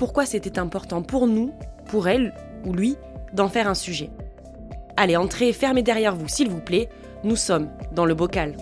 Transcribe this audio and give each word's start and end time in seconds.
pourquoi 0.00 0.24
c'était 0.24 0.58
important 0.58 1.02
pour 1.02 1.26
nous, 1.26 1.52
pour 1.84 2.08
elle 2.08 2.32
ou 2.64 2.72
lui, 2.72 2.96
d'en 3.34 3.50
faire 3.50 3.68
un 3.68 3.74
sujet. 3.74 4.08
Allez, 4.96 5.14
entrez, 5.14 5.52
fermez 5.52 5.82
derrière 5.82 6.16
vous, 6.16 6.26
s'il 6.26 6.48
vous 6.48 6.62
plaît. 6.62 6.88
Nous 7.22 7.36
sommes 7.36 7.68
dans 7.92 8.06
le 8.06 8.14
bocal. 8.14 8.56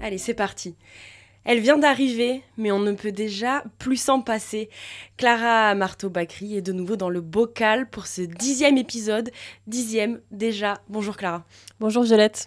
Allez, 0.00 0.18
c'est 0.18 0.34
parti. 0.34 0.76
Elle 1.42 1.58
vient 1.58 1.76
d'arriver, 1.76 2.44
mais 2.56 2.70
on 2.70 2.78
ne 2.78 2.92
peut 2.92 3.10
déjà 3.10 3.64
plus 3.80 3.96
s'en 3.96 4.20
passer. 4.20 4.68
Clara 5.16 5.74
Marteau-Bacry 5.74 6.56
est 6.56 6.62
de 6.62 6.72
nouveau 6.72 6.94
dans 6.94 7.10
le 7.10 7.20
bocal 7.20 7.90
pour 7.90 8.06
ce 8.06 8.22
dixième 8.22 8.78
épisode. 8.78 9.32
Dixième 9.66 10.20
déjà. 10.30 10.74
Bonjour 10.88 11.16
Clara. 11.16 11.44
Bonjour 11.80 12.04
Violette. 12.04 12.46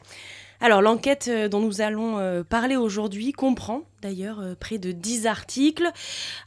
Alors 0.60 0.82
l'enquête 0.82 1.28
euh, 1.28 1.50
dont 1.50 1.60
nous 1.60 1.82
allons 1.82 2.18
euh, 2.18 2.44
parler 2.44 2.76
aujourd'hui 2.76 3.32
comprend 3.32 3.84
d'ailleurs 4.02 4.40
euh, 4.40 4.56
près 4.56 4.80
de 4.80 4.92
dix 4.92 5.28
articles, 5.28 5.88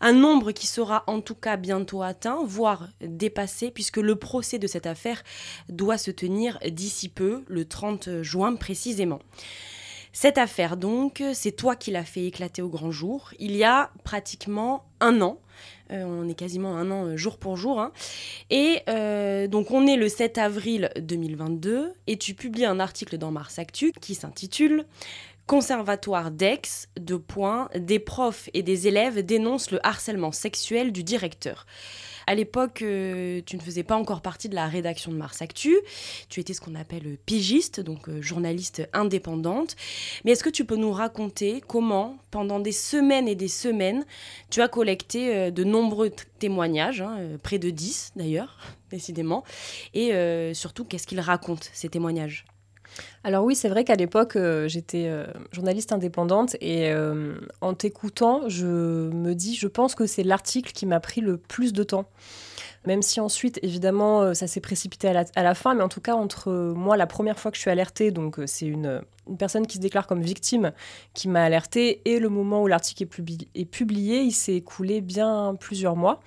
un 0.00 0.12
nombre 0.12 0.50
qui 0.50 0.66
sera 0.66 1.05
en 1.06 1.20
tout 1.20 1.36
cas 1.36 1.56
bientôt 1.56 2.03
atteint, 2.03 2.41
voire 2.44 2.88
dépassé, 3.00 3.70
puisque 3.70 3.98
le 3.98 4.16
procès 4.16 4.58
de 4.58 4.66
cette 4.66 4.86
affaire 4.86 5.22
doit 5.69 5.98
se 5.98 6.11
tenir 6.11 6.58
d'ici 6.66 7.08
peu, 7.08 7.44
le 7.47 7.64
30 7.64 8.22
juin 8.22 8.56
précisément. 8.56 9.20
Cette 10.12 10.38
affaire, 10.38 10.77
donc, 10.77 11.22
c'est 11.34 11.53
toi 11.53 11.77
qui 11.77 11.92
l'as 11.92 12.05
fait 12.05 12.25
éclater 12.25 12.62
au 12.62 12.69
grand 12.69 12.91
jour, 12.91 13.33
il 13.38 13.55
y 13.55 13.62
a 13.62 13.92
pratiquement 14.03 14.84
un 14.98 15.20
an. 15.20 15.38
Euh, 15.93 16.05
on 16.05 16.29
est 16.29 16.35
quasiment 16.35 16.77
un 16.77 16.91
an 16.91 17.07
euh, 17.07 17.17
jour 17.17 17.39
pour 17.39 17.57
jour. 17.57 17.81
Hein. 17.81 17.93
Et 18.51 18.81
euh, 18.89 19.47
donc 19.47 19.71
on 19.71 19.87
est 19.87 19.97
le 19.97 20.09
7 20.09 20.39
avril 20.39 20.91
2022 21.01 21.93
et 22.07 22.17
tu 22.17 22.35
publies 22.35 22.65
un 22.65 22.81
article 22.81 23.19
dans 23.19 23.31
Mars 23.31 23.59
Actu 23.59 23.93
qui 24.01 24.15
s'intitule 24.15 24.85
Conservatoire 25.47 26.31
d'Aix, 26.31 26.87
de 26.99 27.17
points, 27.17 27.69
des 27.75 27.99
profs 27.99 28.49
et 28.55 28.63
des 28.63 28.87
élèves 28.87 29.25
dénoncent 29.25 29.73
le 29.73 29.85
harcèlement 29.85 30.31
sexuel 30.31 30.93
du 30.93 31.03
directeur. 31.03 31.67
À 32.31 32.37
l'époque, 32.37 32.83
euh, 32.83 33.41
tu 33.45 33.57
ne 33.57 33.61
faisais 33.61 33.83
pas 33.83 33.97
encore 33.97 34.21
partie 34.21 34.49
de 34.49 34.55
la 34.55 34.69
rédaction 34.69 35.11
de 35.11 35.17
Mars 35.17 35.43
Actu. 35.43 35.77
Tu 36.29 36.39
étais 36.39 36.55
ce 36.55 36.61
qu'on 36.61 36.77
appelle 36.77 37.05
euh, 37.09 37.17
pigiste, 37.27 37.81
donc 37.81 38.09
euh, 38.09 38.23
journaliste 38.23 38.89
indépendante. 38.93 39.75
Mais 40.25 40.31
est-ce 40.31 40.45
que 40.45 40.49
tu 40.49 40.65
peux 40.65 40.77
nous 40.77 40.93
raconter 40.93 41.61
comment, 41.67 42.19
pendant 42.31 42.61
des 42.61 42.71
semaines 42.71 43.27
et 43.27 43.35
des 43.35 43.49
semaines, 43.49 44.05
tu 44.49 44.63
as 44.63 44.69
collecté 44.69 45.51
de 45.51 45.65
nombreux 45.65 46.13
témoignages, 46.39 47.01
hein, 47.01 47.19
près 47.43 47.59
de 47.59 47.69
10 47.69 48.13
d'ailleurs, 48.15 48.59
décidément, 48.91 49.43
et 49.93 50.12
surtout 50.55 50.85
qu'est-ce 50.85 51.09
qu'ils 51.09 51.19
racontent, 51.19 51.67
ces 51.73 51.89
témoignages? 51.89 52.45
Alors 53.22 53.44
oui, 53.44 53.54
c'est 53.54 53.69
vrai 53.69 53.84
qu'à 53.84 53.97
l'époque, 53.97 54.36
euh, 54.36 54.66
j'étais 54.66 55.06
euh, 55.08 55.26
journaliste 55.53 55.92
indépendante 55.92 56.56
et 56.62 56.91
euh, 56.91 57.34
en 57.60 57.75
t'écoutant, 57.75 58.48
je 58.48 58.66
me 58.66 59.34
dis, 59.34 59.54
je 59.56 59.69
pense 59.69 59.94
que 59.94 60.06
c'est 60.06 60.22
l'article 60.22 60.72
qui 60.72 60.86
m'a 60.86 61.00
pris 61.00 61.20
le 61.20 61.36
plus 61.36 61.75
de 61.75 61.82
temps. 61.82 62.06
Même 62.86 63.03
si 63.03 63.20
ensuite, 63.20 63.58
évidemment, 63.62 64.32
ça 64.32 64.47
s'est 64.47 64.62
précipité 64.62 65.06
à 65.08 65.42
la, 65.42 65.54
fin, 65.54 65.75
mais 65.75 65.82
en 65.82 65.91
tout 65.91 66.00
cas, 66.00 66.14
entre 66.14 66.50
moi, 66.75 66.97
la 66.97 67.06
première 67.06 67.38
fois 67.38 67.50
que 67.50 67.58
je 67.58 67.60
suis 67.60 67.70
alertée, 67.70 68.10
donc 68.10 68.41
c'est 68.47 68.64
une, 68.64 69.03
personne 69.38 69.66
qui 69.66 69.76
se 69.76 69.82
déclare 69.82 70.06
comme 70.06 70.22
victime 70.22 70.72
qui 71.12 71.28
m'a 71.28 71.44
alertée, 71.44 72.00
et 72.06 72.19
le 72.19 72.31
moment 72.31 72.62
où 72.62 72.66
l'article 72.69 73.02
est, 73.02 73.64
publié, 73.66 74.22
il 74.22 74.32
s'est 74.32 74.54
écoulé 74.54 75.02
bien 75.02 75.54
plusieurs 75.60 75.94
mois. 75.94 76.20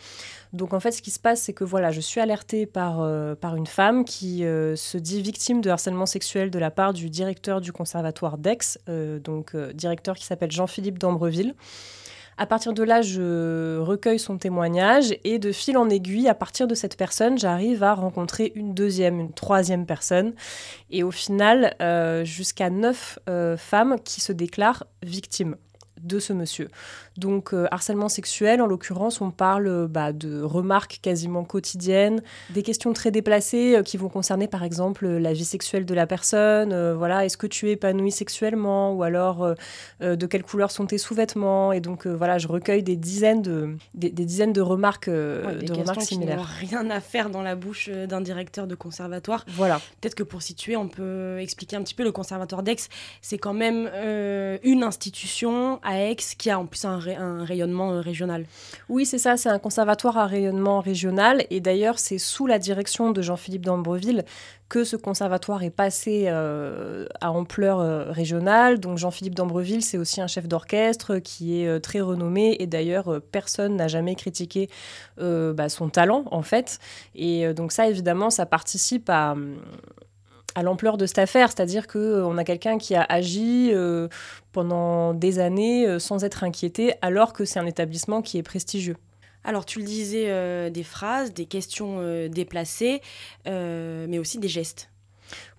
Donc 0.51 0.75
en 0.75 0.79
fait, 0.79 0.91
ce 0.91 1.01
qui 1.01 1.09
se 1.09 1.19
passe, 1.19 1.41
c'est 1.41 1.53
que 1.53 1.63
voilà, 1.63 1.89
je 1.89 2.01
suis 2.01 2.21
alertée 2.21 2.67
par, 2.67 2.97
par 3.37 3.55
une 3.55 3.65
femme 3.65 4.05
qui 4.05 4.41
se 4.41 4.97
dit 4.99 5.23
victime 5.23 5.59
de 5.59 5.71
harcèlement 5.71 6.05
sexuel 6.05 6.51
de 6.51 6.59
la 6.59 6.69
part 6.69 6.82
du 6.91 7.09
directeur 7.09 7.61
du 7.61 7.71
conservatoire 7.71 8.37
d'Aix, 8.37 8.77
euh, 8.89 9.19
donc 9.19 9.55
directeur 9.73 10.15
qui 10.15 10.25
s'appelle 10.25 10.51
Jean-Philippe 10.51 10.99
d'Ambreville. 10.99 11.55
À 12.37 12.47
partir 12.47 12.73
de 12.73 12.81
là, 12.81 13.03
je 13.03 13.77
recueille 13.77 14.17
son 14.17 14.39
témoignage 14.39 15.15
et 15.23 15.37
de 15.37 15.51
fil 15.51 15.77
en 15.77 15.87
aiguille, 15.87 16.27
à 16.27 16.33
partir 16.33 16.67
de 16.67 16.73
cette 16.73 16.97
personne, 16.97 17.37
j'arrive 17.37 17.83
à 17.83 17.93
rencontrer 17.93 18.51
une 18.55 18.73
deuxième, 18.73 19.19
une 19.19 19.33
troisième 19.33 19.85
personne. 19.85 20.33
Et 20.89 21.03
au 21.03 21.11
final, 21.11 21.75
jusqu'à 22.25 22.71
neuf 22.71 23.19
femmes 23.57 23.97
qui 24.03 24.19
se 24.19 24.31
déclarent 24.31 24.87
victimes 25.03 25.57
de 26.01 26.19
ce 26.19 26.33
monsieur. 26.33 26.69
Donc 27.17 27.53
euh, 27.53 27.67
harcèlement 27.69 28.09
sexuel, 28.09 28.61
en 28.61 28.65
l'occurrence, 28.65 29.21
on 29.21 29.29
parle 29.29 29.67
euh, 29.67 29.87
bah, 29.87 30.13
de 30.13 30.41
remarques 30.41 30.99
quasiment 31.01 31.43
quotidiennes, 31.43 32.23
des 32.49 32.63
questions 32.63 32.91
très 32.93 33.11
déplacées 33.11 33.75
euh, 33.75 33.83
qui 33.83 33.97
vont 33.97 34.09
concerner 34.09 34.47
par 34.47 34.63
exemple 34.63 35.07
la 35.07 35.33
vie 35.33 35.45
sexuelle 35.45 35.85
de 35.85 35.93
la 35.93 36.07
personne. 36.07 36.93
voilà, 36.93 37.25
est-ce 37.25 37.37
que 37.37 37.47
tu 37.47 37.69
es 37.69 37.73
épanoui 37.73 38.11
sexuellement 38.11 38.93
ou 38.93 39.03
alors 39.03 39.55
de 40.01 40.25
quelle 40.25 40.43
couleur 40.43 40.71
sont 40.71 40.85
tes 40.85 40.97
sous-vêtements 40.97 41.71
Et 41.71 41.79
donc 41.79 42.07
voilà, 42.07 42.37
je 42.37 42.47
recueille 42.47 42.83
des 42.83 42.95
dizaines 42.95 43.41
de 43.41 43.75
des, 43.93 44.09
dizaines 44.09 44.53
de 44.53 44.61
remarques, 44.61 45.09
de 45.09 45.73
remarques 45.73 46.01
similaires. 46.01 46.49
Qui 46.59 46.67
rien 46.67 46.89
à 46.89 46.99
faire 46.99 47.29
dans 47.29 47.41
la 47.41 47.55
bouche 47.55 47.89
d'un 47.89 48.21
directeur 48.21 48.67
de 48.67 48.75
conservatoire. 48.75 49.45
Voilà. 49.49 49.79
Peut-être 50.01 50.15
que 50.15 50.23
pour 50.23 50.41
situer, 50.41 50.75
on 50.75 50.87
peut 50.87 51.37
expliquer 51.39 51.75
un 51.75 51.83
petit 51.83 51.95
peu 51.95 52.03
le 52.03 52.11
conservatoire 52.11 52.63
d'Aix. 52.63 52.77
C'est 53.21 53.37
quand 53.37 53.53
même 53.53 53.89
une 54.63 54.83
institution 54.83 55.79
à 55.83 55.99
Aix 55.99 56.15
qui 56.37 56.49
a 56.49 56.59
en 56.59 56.65
plus 56.65 56.85
un 56.85 56.99
un 57.09 57.43
rayonnement 57.43 57.93
euh, 57.93 58.01
régional. 58.01 58.45
Oui, 58.89 59.05
c'est 59.05 59.17
ça, 59.17 59.37
c'est 59.37 59.49
un 59.49 59.59
conservatoire 59.59 60.17
à 60.17 60.25
rayonnement 60.25 60.79
régional. 60.79 61.45
Et 61.49 61.59
d'ailleurs, 61.59 61.99
c'est 61.99 62.17
sous 62.17 62.47
la 62.47 62.59
direction 62.59 63.11
de 63.11 63.21
Jean-Philippe 63.21 63.65
d'Ambreville 63.65 64.23
que 64.69 64.83
ce 64.83 64.95
conservatoire 64.95 65.61
est 65.61 65.69
passé 65.69 66.25
euh, 66.27 67.05
à 67.21 67.31
ampleur 67.31 67.79
euh, 67.79 68.11
régionale. 68.11 68.79
Donc 68.79 68.97
Jean-Philippe 68.97 69.35
d'Ambreville, 69.35 69.83
c'est 69.83 69.97
aussi 69.97 70.19
un 70.19 70.27
chef 70.27 70.47
d'orchestre 70.47 71.19
qui 71.19 71.61
est 71.61 71.79
très 71.79 72.01
renommé. 72.01 72.55
Et 72.59 72.65
d'ailleurs, 72.65 73.21
personne 73.31 73.75
n'a 73.75 73.87
jamais 73.87 74.15
critiqué 74.15 74.69
bah, 75.17 75.69
son 75.69 75.89
talent, 75.89 76.25
en 76.31 76.41
fait. 76.41 76.79
Et 77.13 77.53
donc 77.53 77.71
ça, 77.71 77.87
évidemment, 77.87 78.29
ça 78.29 78.45
participe 78.45 79.09
à 79.09 79.35
à 80.55 80.63
l'ampleur 80.63 80.97
de 80.97 81.05
cette 81.05 81.19
affaire, 81.19 81.51
c'est-à-dire 81.51 81.87
qu'on 81.87 81.99
euh, 81.99 82.37
a 82.37 82.43
quelqu'un 82.43 82.77
qui 82.77 82.95
a 82.95 83.03
agi 83.03 83.71
euh, 83.73 84.07
pendant 84.51 85.13
des 85.13 85.39
années 85.39 85.87
euh, 85.87 85.99
sans 85.99 86.23
être 86.23 86.43
inquiété, 86.43 86.93
alors 87.01 87.33
que 87.33 87.45
c'est 87.45 87.59
un 87.59 87.65
établissement 87.65 88.21
qui 88.21 88.37
est 88.37 88.43
prestigieux. 88.43 88.97
Alors 89.43 89.65
tu 89.65 89.79
le 89.79 89.85
disais, 89.85 90.71
des 90.71 90.83
phrases, 90.83 91.33
des 91.33 91.45
questions 91.45 91.99
déplacées, 92.29 93.01
mais 93.45 94.17
aussi 94.17 94.39
des 94.39 94.47
gestes. 94.47 94.92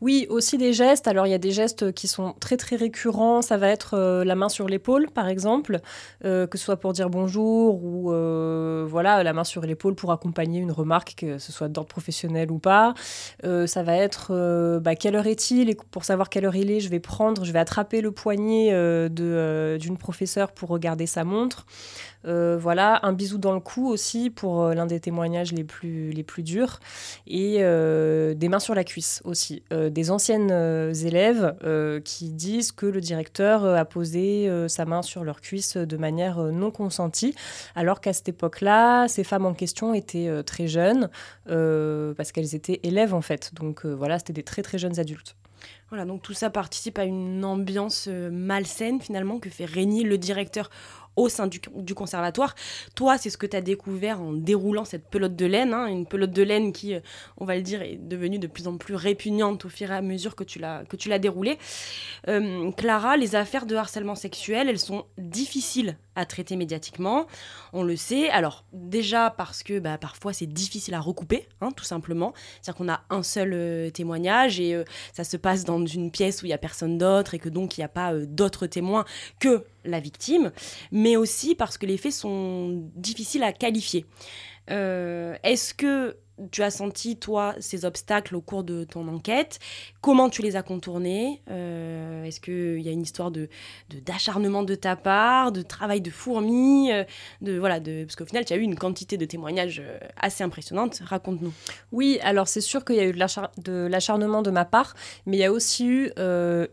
Oui, 0.01 0.27
aussi 0.29 0.59
des 0.59 0.73
gestes. 0.73 1.09
Alors 1.09 1.27
il 1.27 1.31
y 1.31 1.35
a 1.35 1.39
des 1.39 1.51
gestes 1.51 1.93
qui 1.93 2.09
sont 2.09 2.35
très 2.41 2.57
très 2.57 2.77
récurrents. 2.77 3.43
Ça 3.43 3.57
va 3.57 3.69
être 3.69 3.95
euh, 3.95 4.25
la 4.25 4.35
main 4.35 4.49
sur 4.49 4.69
l'épaule, 4.69 5.09
par 5.11 5.29
exemple, 5.29 5.81
euh, 6.25 6.47
que 6.47 6.59
ce 6.59 6.65
soit 6.65 6.77
pour 6.77 6.93
dire 6.93 7.11
bonjour 7.11 7.83
ou 7.83 8.13
euh, 8.13 8.85
voilà 8.89 9.23
la 9.23 9.33
main 9.33 9.45
sur 9.45 9.63
l'épaule 9.63 9.95
pour 9.95 10.13
accompagner 10.13 10.61
une 10.61 10.73
remarque, 10.73 11.15
que 11.17 11.39
ce 11.39 11.53
soit 11.53 11.69
d'ordre 11.69 11.89
professionnel 11.89 12.51
ou 12.51 12.59
pas. 12.59 12.95
ça 13.43 13.83
va 13.83 13.97
être 13.97 14.79
bah, 14.81 14.95
quelle 14.95 15.17
heure 15.17 15.27
est-il 15.27 15.71
et 15.71 15.77
pour 15.91 16.05
savoir 16.05 16.29
quelle 16.29 16.45
heure 16.45 16.57
il 16.57 16.71
est, 16.71 16.81
je 16.81 16.89
vais 16.89 17.01
prendre, 17.01 17.45
je 17.45 17.53
vais 17.53 17.59
attraper 17.59 18.01
le 18.01 18.11
poignet 18.11 18.71
d'une 19.09 19.97
professeure 19.99 20.53
pour 20.53 20.69
regarder 20.69 21.07
sa 21.07 21.25
montre. 21.25 21.67
Euh, 22.27 22.57
voilà, 22.59 23.01
un 23.03 23.13
bisou 23.13 23.39
dans 23.39 23.53
le 23.53 23.61
cou 23.61 23.89
aussi 23.89 24.31
pour 24.31 24.63
euh, 24.63 24.75
l'un 24.75 24.87
des 24.87 25.01
témoignages 25.01 25.53
les 25.53 25.65
plus, 25.65 26.11
les 26.11 26.23
plus 26.23 26.43
durs. 26.43 26.81
Et 27.27 27.59
des 27.59 28.49
mains 28.49 28.59
sur 28.59 28.75
la 28.75 28.85
cuisse 28.85 29.21
aussi. 29.25 29.63
des 29.71 30.11
anciennes 30.11 30.51
élèves 30.51 31.55
qui 32.05 32.31
disent 32.31 32.73
que 32.73 32.87
le 32.87 33.01
directeur 33.01 33.65
a 33.65 33.85
posé 33.85 34.51
sa 34.69 34.85
main 34.85 35.03
sur 35.03 35.25
leur 35.25 35.41
cuisse 35.41 35.77
de 35.77 35.97
manière 35.97 36.39
non 36.39 36.71
consentie, 36.71 37.35
alors 37.75 38.01
qu'à 38.01 38.13
cette 38.13 38.29
époque-là, 38.29 39.09
ces 39.09 39.25
femmes 39.25 39.47
en 39.47 39.55
question 39.55 39.95
étaient 39.95 40.43
très 40.45 40.67
jeunes, 40.67 41.09
parce 41.47 42.33
qu'elles 42.33 42.55
étaient 42.55 42.81
élèves 42.83 43.15
en 43.15 43.23
fait. 43.23 43.53
Donc 43.55 43.85
voilà, 43.87 44.19
c'était 44.19 44.33
des 44.33 44.43
très 44.43 44.63
très 44.63 44.79
jeunes 44.79 44.99
adultes. 44.99 45.37
Voilà, 45.91 46.07
donc 46.07 46.23
tout 46.23 46.33
ça 46.33 46.51
participe 46.51 46.99
à 46.99 47.05
une 47.05 47.45
ambiance 47.45 48.07
euh, 48.09 48.31
malsaine 48.31 49.01
finalement 49.01 49.39
que 49.39 49.51
fait 49.51 49.65
régner 49.65 50.03
le 50.03 50.19
directeur 50.19 50.71
au 51.17 51.29
sein 51.29 51.47
du, 51.47 51.95
conservatoire. 51.95 52.55
Toi, 52.95 53.19
c'est 53.19 53.31
ce 53.31 53.37
que 53.37 53.47
tu 53.47 53.57
as 53.57 53.61
découvert 53.61 54.21
en 54.21 54.33
déroulant 54.33 54.85
cette 54.85 55.09
pelote 55.09 55.37
de 55.37 55.47
laine, 55.47 55.73
hein, 55.73 55.87
une 55.87 56.07
pelote 56.07 56.33
de 56.33 56.43
laine 56.43 56.73
qui, 56.73 56.95
euh, 56.95 57.01
on 57.39 57.45
va 57.45 57.57
le 57.57 57.63
dire, 57.63 57.83
est 57.83 57.97
devenue 57.97 58.39
de 58.39 58.47
plus 58.47 58.67
en 58.67 58.77
plus 58.77 58.95
répugnante 58.95 59.65
au 59.65 59.69
fur 59.69 59.91
et 59.91 59.95
à 59.95 60.03
mesure 60.03 60.35
que 60.35 60.45
tu 60.45 60.59
l'as 60.59 61.19
déroulée. 61.19 61.59
Euh, 62.29 62.71
Clara, 62.73 63.17
les 63.17 63.37
affaires 63.37 63.67
de 63.67 63.77
harcèlement 63.77 64.15
sexuel, 64.15 64.69
elles 64.69 64.79
sont 64.79 65.05
difficiles 65.19 65.97
à 66.17 66.27
traiter 66.27 66.55
médiatiquement, 66.57 67.27
on 67.73 67.83
le 67.83 67.97
sait. 67.97 68.29
Alors 68.31 68.65
déjà 68.73 69.31
parce 69.31 69.63
que 69.63 69.81
bah, 69.81 69.99
parfois 69.99 70.33
c'est 70.33 70.47
difficile 70.47 70.95
à 70.95 71.01
recouper, 71.01 71.49
hein, 71.61 71.71
tout 71.73 71.85
simplement. 71.85 72.33
C'est-à-dire 72.61 72.79
qu'on 72.79 72.89
a 72.89 73.01
un 73.11 73.23
seul 73.23 73.53
euh, 73.53 73.91
témoignage 73.91 74.61
et 74.61 74.83
ça 75.13 75.25
se 75.25 75.37
passe 75.37 75.65
dans 75.65 75.85
une 75.85 76.11
pièce 76.11 76.43
où 76.43 76.47
il 76.47 76.51
n'y 76.51 76.55
a 76.55 76.59
personne 76.59 76.99
d'autre 76.99 77.35
et 77.35 77.39
que 77.39 77.49
donc 77.49 77.77
il 77.77 77.81
n'y 77.81 77.85
a 77.85 77.89
pas 77.89 78.15
d'autres 78.15 78.67
témoins 78.67 79.05
que 79.41 79.65
la 79.85 80.01
victime, 80.01 80.53
mais 80.93 81.17
aussi 81.17 81.55
parce 81.55 81.79
que 81.79 81.87
les 81.87 81.97
faits 81.97 82.13
sont 82.13 82.91
difficiles 82.95 83.43
à 83.43 83.53
qualifier. 83.53 84.07
Est-ce 84.69 85.75
que 85.75 86.17
tu 86.51 86.63
as 86.63 86.71
senti, 86.71 87.17
toi, 87.17 87.55
ces 87.61 87.85
obstacles 87.85 88.35
au 88.35 88.41
cours 88.41 88.65
de 88.65 88.85
ton 88.85 89.07
enquête? 89.09 89.59
Comment 90.01 90.29
tu 90.29 90.43
les 90.43 90.57
as 90.57 90.63
contournés? 90.63 91.41
Euh, 91.51 92.25
Est-ce 92.25 92.41
qu'il 92.41 92.81
y 92.81 92.89
a 92.89 92.93
une 92.93 93.03
histoire 93.03 93.31
de, 93.31 93.49
d'acharnement 94.05 94.63
de, 94.63 94.75
ta 94.75 94.97
part, 94.97 95.53
de 95.53 95.63
travail 95.63 96.01
de 96.01 96.11
fourmi 96.11 96.91
euh, 96.93 97.05
de, 97.41 97.59
voilà, 97.59 97.81
de, 97.81 98.05
Parce 98.05 98.17
qu'au 98.17 98.27
final, 98.27 98.45
tu 98.45 98.53
as 98.53 98.57
eu 98.57 98.63
une 98.63 98.77
quantité 98.77 99.17
de 99.17 99.25
témoignages 99.25 99.81
euh, 99.85 99.99
assez 100.17 100.43
impressionnante. 100.43 101.01
Raconte-nous. 101.05 101.53
Oui, 101.93 102.19
alors 102.23 102.49
c'est 102.49 102.61
sûr 102.61 102.85
qu'il 102.85 102.97
y 102.97 103.01
a 103.01 103.05
eu 103.05 103.13
de, 103.13 103.87
l'acharnement 103.87 104.43
de 104.43 104.51
ma 104.51 104.65
part, 104.65 104.95
mais 105.27 105.37
il 105.37 105.41
y 105.41 105.45
a 105.45 105.53
aussi 105.53 105.87
eu 105.87 106.11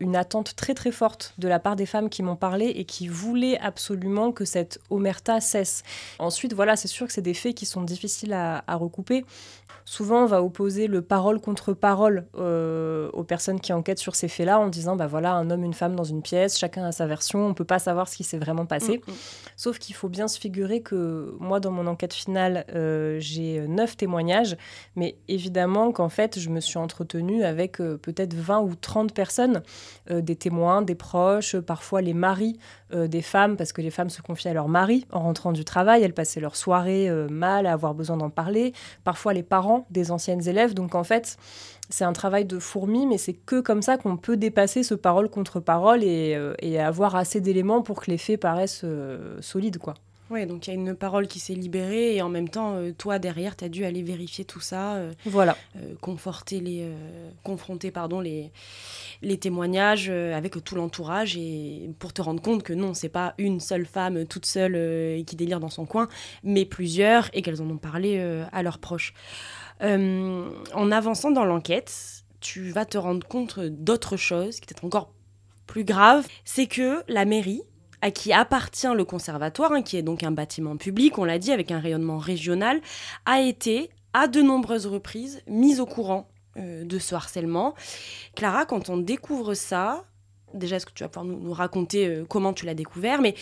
une 0.00 0.16
attente 0.16 0.56
très 0.56 0.74
très 0.74 0.92
forte 0.92 1.34
de 1.38 1.48
la 1.48 1.58
part 1.58 1.76
des 1.76 1.86
femmes 1.86 2.08
qui 2.08 2.22
m'ont 2.22 2.36
parlé 2.36 2.66
et 2.66 2.84
qui 2.84 3.08
voulaient 3.08 3.58
absolument 3.58 4.32
que 4.32 4.44
cette 4.44 4.80
omerta 4.90 5.40
cesse. 5.40 5.82
Ensuite, 6.18 6.52
voilà, 6.54 6.76
c'est 6.76 6.88
sûr 6.88 7.06
que 7.06 7.12
c'est 7.12 7.22
des 7.22 7.34
faits 7.34 7.54
qui 7.54 7.66
sont 7.66 7.82
difficiles 7.82 8.32
à, 8.32 8.64
à 8.66 8.76
recouper. 8.76 9.24
Souvent, 9.84 10.22
on 10.22 10.26
va 10.26 10.42
opposer 10.42 10.86
le 10.86 11.02
parole 11.02 11.40
contre 11.40 11.72
parole 11.72 12.26
euh, 12.38 13.10
aux 13.12 13.24
personnes 13.24 13.60
qui 13.60 13.72
enquêtent 13.72 13.98
sur 13.98 14.14
ces 14.14 14.28
faits-là 14.28 14.58
en 14.58 14.68
disant 14.68 14.96
bah 14.96 15.06
voilà, 15.06 15.34
un 15.34 15.50
homme, 15.50 15.64
une 15.64 15.74
femme 15.74 15.96
dans 15.96 16.04
une 16.04 16.22
pièce, 16.22 16.58
chacun 16.58 16.84
a 16.84 16.92
sa 16.92 17.06
version, 17.06 17.46
on 17.46 17.48
ne 17.48 17.54
peut 17.54 17.64
pas 17.64 17.78
savoir 17.78 18.08
ce 18.08 18.16
qui 18.16 18.24
s'est 18.24 18.38
vraiment 18.38 18.64
passé. 18.64 19.02
Mm, 19.06 19.10
mm. 19.10 19.14
Sauf 19.56 19.78
qu'il 19.78 19.94
faut 19.94 20.08
bien 20.08 20.28
se 20.28 20.38
figurer 20.38 20.82
que 20.82 21.34
moi, 21.40 21.58
dans 21.58 21.72
mon 21.72 21.86
enquête 21.86 22.14
finale, 22.14 22.64
euh, 22.74 23.16
j'ai 23.18 23.66
neuf 23.66 23.96
témoignages, 23.96 24.56
mais 24.94 25.16
évidemment 25.28 25.92
qu'en 25.92 26.08
fait, 26.08 26.38
je 26.38 26.48
me 26.48 26.60
suis 26.60 26.78
entretenue 26.78 27.42
avec 27.44 27.80
euh, 27.80 27.98
peut-être 27.98 28.34
20 28.34 28.60
ou 28.60 28.74
30 28.74 29.12
personnes, 29.12 29.62
des 30.10 30.36
témoins, 30.36 30.82
des 30.82 30.94
proches, 30.94 31.56
parfois 31.56 32.02
les 32.02 32.14
maris 32.14 32.58
des 32.92 33.22
femmes, 33.22 33.56
parce 33.56 33.72
que 33.72 33.80
les 33.80 33.90
femmes 33.90 34.10
se 34.10 34.20
confiaient 34.20 34.50
à 34.50 34.54
leur 34.54 34.68
mari 34.68 35.06
en 35.12 35.20
rentrant 35.20 35.52
du 35.52 35.64
travail, 35.64 36.02
elles 36.02 36.12
passaient 36.12 36.40
leur 36.40 36.56
soirée 36.56 37.10
mal 37.30 37.66
à 37.66 37.72
avoir 37.72 37.94
besoin 37.94 38.16
d'en 38.16 38.30
parler, 38.30 38.72
parfois 39.04 39.32
les 39.32 39.41
parents 39.42 39.86
des 39.90 40.10
anciennes 40.10 40.46
élèves. 40.48 40.74
Donc 40.74 40.94
en 40.94 41.04
fait, 41.04 41.36
c'est 41.88 42.04
un 42.04 42.12
travail 42.12 42.44
de 42.44 42.58
fourmi, 42.58 43.06
mais 43.06 43.18
c'est 43.18 43.34
que 43.34 43.60
comme 43.60 43.82
ça 43.82 43.98
qu'on 43.98 44.16
peut 44.16 44.36
dépasser 44.36 44.82
ce 44.82 44.94
parole 44.94 45.28
contre 45.28 45.60
parole 45.60 46.02
et, 46.02 46.34
euh, 46.34 46.54
avoir 46.78 47.16
assez 47.16 47.40
d'éléments 47.40 47.82
pour 47.82 48.00
que 48.00 48.10
les 48.10 48.18
faits 48.18 48.40
paraissent 48.40 48.82
euh, 48.84 49.40
solides, 49.40 49.78
quoi. 49.78 49.94
Oui, 50.32 50.46
donc 50.46 50.66
il 50.66 50.70
y 50.70 50.72
a 50.72 50.76
une 50.76 50.94
parole 50.94 51.26
qui 51.26 51.38
s'est 51.38 51.54
libérée 51.54 52.16
et 52.16 52.22
en 52.22 52.28
même 52.28 52.48
temps, 52.48 52.74
euh, 52.76 52.92
toi 52.92 53.18
derrière, 53.18 53.56
tu 53.56 53.64
as 53.64 53.68
dû 53.68 53.84
aller 53.84 54.02
vérifier 54.02 54.44
tout 54.44 54.60
ça, 54.60 54.98
voilà. 55.26 55.56
conforter 56.00 56.60
les, 56.60 56.88
confronter 57.42 57.90
pardon, 57.90 58.20
les, 58.20 58.50
les 59.20 59.38
témoignages 59.38 60.08
avec 60.08 60.62
tout 60.64 60.74
l'entourage 60.74 61.36
et 61.36 61.90
pour 61.98 62.12
te 62.12 62.22
rendre 62.22 62.42
compte 62.42 62.62
que 62.62 62.72
non, 62.72 62.94
c'est 62.94 63.08
pas 63.08 63.34
une 63.38 63.60
seule 63.60 63.86
femme 63.86 64.26
toute 64.26 64.46
seule 64.46 65.24
qui 65.24 65.36
délire 65.36 65.60
dans 65.60 65.68
son 65.68 65.86
coin, 65.86 66.08
mais 66.42 66.64
plusieurs 66.64 67.28
et 67.32 67.42
qu'elles 67.42 67.62
en 67.62 67.70
ont 67.70 67.78
parlé 67.78 68.18
à 68.52 68.62
leurs 68.62 68.78
proches. 68.78 69.14
Euh, 69.82 70.50
en 70.74 70.92
avançant 70.92 71.30
dans 71.30 71.44
l'enquête, 71.44 72.24
tu 72.40 72.70
vas 72.70 72.84
te 72.84 72.98
rendre 72.98 73.26
compte 73.26 73.58
d'autres 73.58 74.16
choses 74.16 74.60
qui 74.60 74.72
est 74.72 74.84
encore 74.84 75.12
plus 75.66 75.84
graves. 75.84 76.26
C'est 76.44 76.66
que 76.66 77.02
la 77.08 77.24
mairie, 77.24 77.62
à 78.02 78.10
qui 78.10 78.32
appartient 78.32 78.92
le 78.94 79.04
conservatoire, 79.04 79.72
hein, 79.72 79.82
qui 79.82 79.96
est 79.96 80.02
donc 80.02 80.24
un 80.24 80.32
bâtiment 80.32 80.76
public, 80.76 81.16
on 81.18 81.24
l'a 81.24 81.38
dit, 81.38 81.52
avec 81.52 81.70
un 81.70 81.78
rayonnement 81.78 82.18
régional, 82.18 82.80
a 83.24 83.40
été 83.40 83.88
à 84.12 84.26
de 84.26 84.42
nombreuses 84.42 84.86
reprises 84.86 85.40
mise 85.46 85.80
au 85.80 85.86
courant 85.86 86.28
euh, 86.58 86.84
de 86.84 86.98
ce 86.98 87.14
harcèlement. 87.14 87.74
Clara, 88.34 88.66
quand 88.66 88.90
on 88.90 88.98
découvre 88.98 89.54
ça, 89.54 90.04
déjà, 90.52 90.76
est-ce 90.76 90.86
que 90.86 90.92
tu 90.92 91.04
vas 91.04 91.08
pouvoir 91.08 91.24
nous, 91.24 91.52
raconter 91.52 92.06
euh, 92.08 92.24
comment 92.28 92.52
tu 92.52 92.66
l'as 92.66 92.74
découvert 92.74 93.22
Mais 93.22 93.34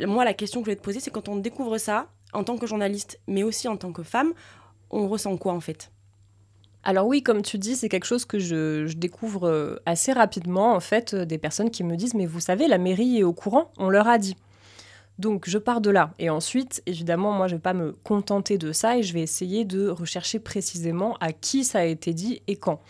moi, 0.00 0.24
la 0.24 0.34
question 0.34 0.60
que 0.60 0.64
je 0.64 0.70
voulais 0.70 0.80
te 0.80 0.84
poser, 0.84 0.98
c'est 0.98 1.10
quand 1.10 1.28
on 1.28 1.36
découvre 1.36 1.78
ça, 1.78 2.08
en 2.32 2.44
tant 2.44 2.56
que 2.56 2.66
journaliste, 2.66 3.20
mais 3.28 3.42
aussi 3.42 3.68
en 3.68 3.76
tant 3.76 3.92
que 3.92 4.02
femme, 4.02 4.32
on 4.90 5.06
ressent 5.06 5.36
quoi 5.36 5.52
en 5.52 5.60
fait? 5.60 5.90
Alors 6.84 7.06
oui, 7.06 7.22
comme 7.22 7.42
tu 7.42 7.58
dis, 7.58 7.76
c'est 7.76 7.88
quelque 7.88 8.06
chose 8.06 8.24
que 8.24 8.38
je, 8.38 8.92
découvre 8.94 9.48
euh, 9.48 9.76
assez 9.86 10.12
rapidement, 10.12 10.74
en 10.74 10.80
fait, 10.80 11.14
euh, 11.14 11.24
des 11.24 11.38
personnes 11.38 11.70
qui 11.70 11.84
me 11.84 11.96
disent, 11.96 12.14
mais 12.14 12.26
vous 12.26 12.40
savez, 12.40 12.66
la 12.66 12.78
mairie 12.78 13.18
est 13.18 13.22
au 13.22 13.32
courant, 13.32 13.70
on 13.78 13.88
leur 13.88 14.08
a 14.08 14.18
dit. 14.18 14.36
Donc 15.18 15.48
je 15.48 15.58
pars 15.58 15.80
de 15.80 15.90
là. 15.90 16.14
Et 16.18 16.30
ensuite, 16.30 16.82
évidemment, 16.86 17.32
moi, 17.32 17.46
je 17.46 17.52
ne 17.52 17.58
vais 17.58 17.62
pas 17.62 17.74
me 17.74 17.92
contenter 18.02 18.58
de 18.58 18.72
ça 18.72 18.96
et 18.96 19.02
je 19.02 19.12
vais 19.12 19.20
essayer 19.20 19.64
de 19.64 19.88
rechercher 19.88 20.38
précisément 20.38 21.16
à 21.20 21.32
qui 21.32 21.64
ça 21.64 21.80
a 21.80 21.84
été 21.84 22.12
dit 22.12 22.42
et 22.48 22.56
quand. 22.56 22.80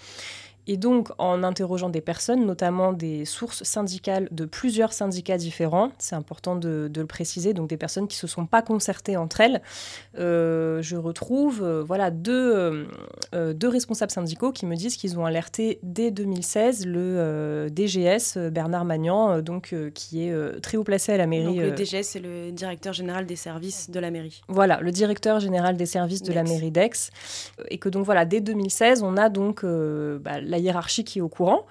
Et 0.68 0.76
donc, 0.76 1.08
en 1.18 1.42
interrogeant 1.42 1.88
des 1.88 2.00
personnes, 2.00 2.46
notamment 2.46 2.92
des 2.92 3.24
sources 3.24 3.64
syndicales 3.64 4.28
de 4.30 4.44
plusieurs 4.44 4.92
syndicats 4.92 5.36
différents, 5.36 5.90
c'est 5.98 6.14
important 6.14 6.54
de, 6.54 6.90
le 6.94 7.06
préciser, 7.06 7.52
donc 7.52 7.68
des 7.68 7.76
personnes 7.76 8.06
qui 8.06 8.16
ne 8.16 8.20
se 8.20 8.26
sont 8.28 8.46
pas 8.46 8.62
concertées 8.62 9.16
entre 9.16 9.40
elles, 9.40 9.60
euh, 10.18 10.80
je 10.80 10.96
retrouve 10.96 11.62
euh, 11.64 11.82
voilà, 11.82 12.12
deux, 12.12 12.86
euh, 13.34 13.52
deux, 13.54 13.68
responsables 13.68 14.12
syndicaux 14.12 14.52
qui 14.52 14.66
me 14.66 14.76
disent 14.76 14.96
qu'ils 14.96 15.18
ont 15.18 15.24
alerté 15.24 15.80
dès 15.82 16.12
2016 16.12 16.86
le 16.86 17.68
DGS, 17.74 18.38
Bernard 18.52 18.84
Magnan, 18.84 19.40
donc, 19.40 19.74
qui 19.94 20.24
est 20.24 20.60
très 20.60 20.76
haut 20.76 20.84
placé 20.84 21.12
à 21.12 21.16
la 21.16 21.26
mairie. 21.26 21.56
Donc, 21.56 21.56
le 21.56 21.72
DGS, 21.72 22.02
c'est 22.02 22.20
le 22.20 22.52
directeur 22.52 22.92
général 22.92 23.26
des 23.26 23.36
services 23.36 23.90
de 23.90 23.98
la 23.98 24.12
mairie. 24.12 24.42
Voilà, 24.46 24.80
le 24.80 24.92
directeur 24.92 25.40
général 25.40 25.76
des 25.76 25.86
services 25.86 26.22
de 26.22 26.32
la 26.32 26.44
mairie 26.44 26.70
d'Aix. 26.70 27.10
Et 27.68 27.78
que 27.78 27.88
donc, 27.88 28.04
voilà, 28.04 28.24
dès 28.24 28.40
2016, 28.40 29.02
on 29.02 29.16
a 29.16 29.28
donc 29.28 29.64
bah, 29.64 30.40
la 30.52 30.58
hiérarchie 30.58 31.04
qui 31.04 31.18
est 31.18 31.22
au 31.22 31.28
courant. 31.28 31.66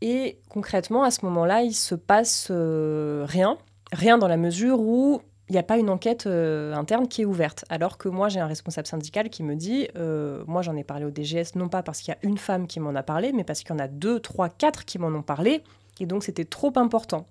Et 0.00 0.38
concrètement, 0.48 1.02
à 1.02 1.10
ce 1.10 1.24
moment-là, 1.26 1.62
il 1.62 1.74
se 1.74 1.94
passe 1.94 2.48
euh, 2.50 3.24
rien. 3.28 3.58
Rien 3.92 4.18
dans 4.18 4.28
la 4.28 4.36
mesure 4.36 4.80
où 4.80 5.20
il 5.48 5.52
n'y 5.52 5.58
a 5.58 5.62
pas 5.62 5.78
une 5.78 5.88
enquête 5.88 6.26
euh, 6.26 6.74
interne 6.74 7.08
qui 7.08 7.22
est 7.22 7.24
ouverte. 7.24 7.64
Alors 7.70 7.96
que 7.98 8.08
moi, 8.08 8.28
j'ai 8.28 8.38
un 8.38 8.46
responsable 8.46 8.86
syndical 8.86 9.30
qui 9.30 9.42
me 9.42 9.56
dit, 9.56 9.88
euh, 9.96 10.44
moi 10.46 10.62
j'en 10.62 10.76
ai 10.76 10.84
parlé 10.84 11.06
au 11.06 11.10
DGS, 11.10 11.56
non 11.56 11.68
pas 11.68 11.82
parce 11.82 12.00
qu'il 12.00 12.12
y 12.12 12.14
a 12.14 12.18
une 12.22 12.38
femme 12.38 12.66
qui 12.66 12.80
m'en 12.80 12.94
a 12.94 13.02
parlé, 13.02 13.32
mais 13.32 13.44
parce 13.44 13.60
qu'il 13.60 13.70
y 13.70 13.72
en 13.72 13.78
a 13.78 13.88
deux, 13.88 14.20
trois, 14.20 14.50
quatre 14.50 14.84
qui 14.84 14.98
m'en 14.98 15.08
ont 15.08 15.22
parlé. 15.22 15.64
Et 16.00 16.06
donc 16.06 16.22
c'était 16.22 16.44
trop 16.44 16.72
important. 16.76 17.26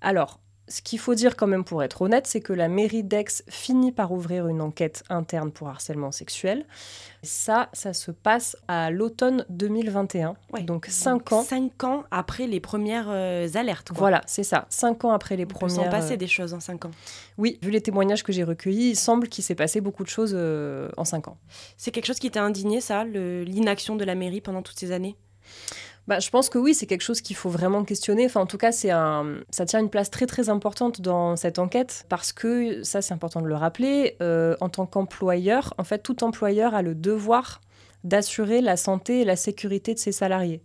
Alors, 0.00 0.38
ce 0.66 0.80
qu'il 0.80 0.98
faut 0.98 1.14
dire 1.14 1.36
quand 1.36 1.46
même 1.46 1.64
pour 1.64 1.82
être 1.82 2.02
honnête, 2.02 2.26
c'est 2.26 2.40
que 2.40 2.52
la 2.52 2.68
mairie 2.68 3.02
d'Aix 3.02 3.42
finit 3.48 3.92
par 3.92 4.12
ouvrir 4.12 4.48
une 4.48 4.62
enquête 4.62 5.02
interne 5.10 5.52
pour 5.52 5.68
harcèlement 5.68 6.10
sexuel. 6.10 6.64
Ça, 7.22 7.68
ça 7.72 7.92
se 7.92 8.10
passe 8.10 8.56
à 8.68 8.90
l'automne 8.90 9.44
2021, 9.50 10.36
donc 10.62 10.86
cinq 10.88 11.32
ans. 11.32 11.42
Cinq 11.42 11.84
ans 11.84 12.04
après 12.10 12.46
les 12.46 12.60
premières 12.60 13.08
euh, 13.08 13.46
alertes. 13.54 13.90
Voilà, 13.94 14.22
c'est 14.26 14.42
ça. 14.42 14.66
Cinq 14.70 15.04
ans 15.04 15.12
après 15.12 15.36
les 15.36 15.46
premières. 15.46 15.76
Il 15.76 15.84
s'en 15.84 15.90
passé 15.90 16.16
des 16.16 16.26
choses 16.26 16.54
en 16.54 16.60
cinq 16.60 16.84
ans. 16.86 16.90
Oui, 17.36 17.58
vu 17.62 17.70
les 17.70 17.80
témoignages 17.80 18.22
que 18.22 18.32
j'ai 18.32 18.44
recueillis, 18.44 18.90
il 18.90 18.96
semble 18.96 19.28
qu'il 19.28 19.44
s'est 19.44 19.54
passé 19.54 19.80
beaucoup 19.80 20.04
de 20.04 20.08
choses 20.08 20.32
euh, 20.34 20.88
en 20.96 21.04
cinq 21.04 21.28
ans. 21.28 21.38
C'est 21.76 21.90
quelque 21.90 22.06
chose 22.06 22.18
qui 22.18 22.30
t'a 22.30 22.42
indigné, 22.42 22.80
ça, 22.80 23.04
l'inaction 23.04 23.96
de 23.96 24.04
la 24.04 24.14
mairie 24.14 24.40
pendant 24.40 24.62
toutes 24.62 24.78
ces 24.78 24.92
années? 24.92 25.16
Bah, 26.06 26.20
je 26.20 26.28
pense 26.28 26.50
que 26.50 26.58
oui, 26.58 26.74
c'est 26.74 26.86
quelque 26.86 27.02
chose 27.02 27.20
qu'il 27.20 27.36
faut 27.36 27.48
vraiment 27.48 27.84
questionner. 27.84 28.26
Enfin, 28.26 28.40
en 28.40 28.46
tout 28.46 28.58
cas, 28.58 28.72
ça 28.72 29.66
tient 29.66 29.80
une 29.80 29.90
place 29.90 30.10
très 30.10 30.26
très 30.26 30.48
importante 30.50 31.00
dans 31.00 31.36
cette 31.36 31.58
enquête 31.58 32.04
parce 32.08 32.32
que 32.32 32.82
ça, 32.82 33.00
c'est 33.00 33.14
important 33.14 33.40
de 33.40 33.46
le 33.46 33.54
rappeler. 33.54 34.16
Euh, 34.20 34.56
en 34.60 34.68
tant 34.68 34.86
qu'employeur, 34.86 35.72
en 35.78 35.84
fait, 35.84 35.98
tout 35.98 36.22
employeur 36.22 36.74
a 36.74 36.82
le 36.82 36.94
devoir 36.94 37.60
d'assurer 38.04 38.60
la 38.60 38.76
santé 38.76 39.22
et 39.22 39.24
la 39.24 39.36
sécurité 39.36 39.94
de 39.94 39.98
ses 39.98 40.12
salariés. 40.12 40.60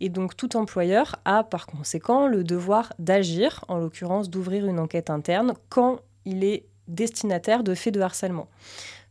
Et 0.00 0.10
donc 0.10 0.36
tout 0.36 0.56
employeur 0.56 1.16
a 1.24 1.42
par 1.42 1.66
conséquent 1.66 2.26
le 2.26 2.44
devoir 2.44 2.92
d'agir, 2.98 3.64
en 3.68 3.78
l'occurrence 3.78 4.28
d'ouvrir 4.28 4.66
une 4.66 4.78
enquête 4.78 5.08
interne, 5.08 5.54
quand 5.70 6.00
il 6.26 6.44
est 6.44 6.66
destinataire 6.88 7.62
de 7.62 7.74
faits 7.74 7.94
de 7.94 8.00
harcèlement. 8.00 8.48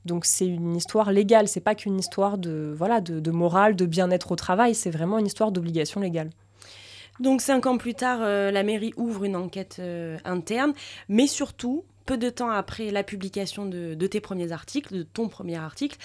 Donc 0.05 0.25
c'est 0.25 0.47
une 0.47 0.75
histoire 0.75 1.11
légale, 1.11 1.47
c'est 1.47 1.59
pas 1.59 1.75
qu'une 1.75 1.99
histoire 1.99 2.37
de 2.37 2.73
voilà 2.75 3.01
de, 3.01 3.31
morale, 3.31 3.75
de 3.75 3.85
bien-être 3.85 4.31
au 4.31 4.35
travail, 4.35 4.73
c'est 4.73 4.89
vraiment 4.89 5.19
une 5.19 5.27
histoire 5.27 5.51
d'obligation 5.51 5.99
légale. 5.99 6.29
Donc 7.19 7.41
cinq 7.41 7.67
ans 7.67 7.77
plus 7.77 7.93
tard, 7.93 8.19
euh, 8.21 8.49
la 8.51 8.63
mairie 8.63 8.93
ouvre 8.97 9.25
une 9.25 9.35
enquête 9.35 9.77
euh, 9.79 10.17
interne, 10.25 10.73
mais 11.07 11.27
surtout, 11.27 11.83
peu 12.07 12.17
de 12.17 12.31
temps 12.31 12.49
après 12.49 12.89
la 12.89 13.03
publication 13.03 13.67
de, 13.67 14.07
tes 14.07 14.19
premiers 14.19 14.51
articles, 14.51 14.91
de 14.91 15.03
ton 15.03 15.27
premier 15.27 15.57
article, 15.57 15.97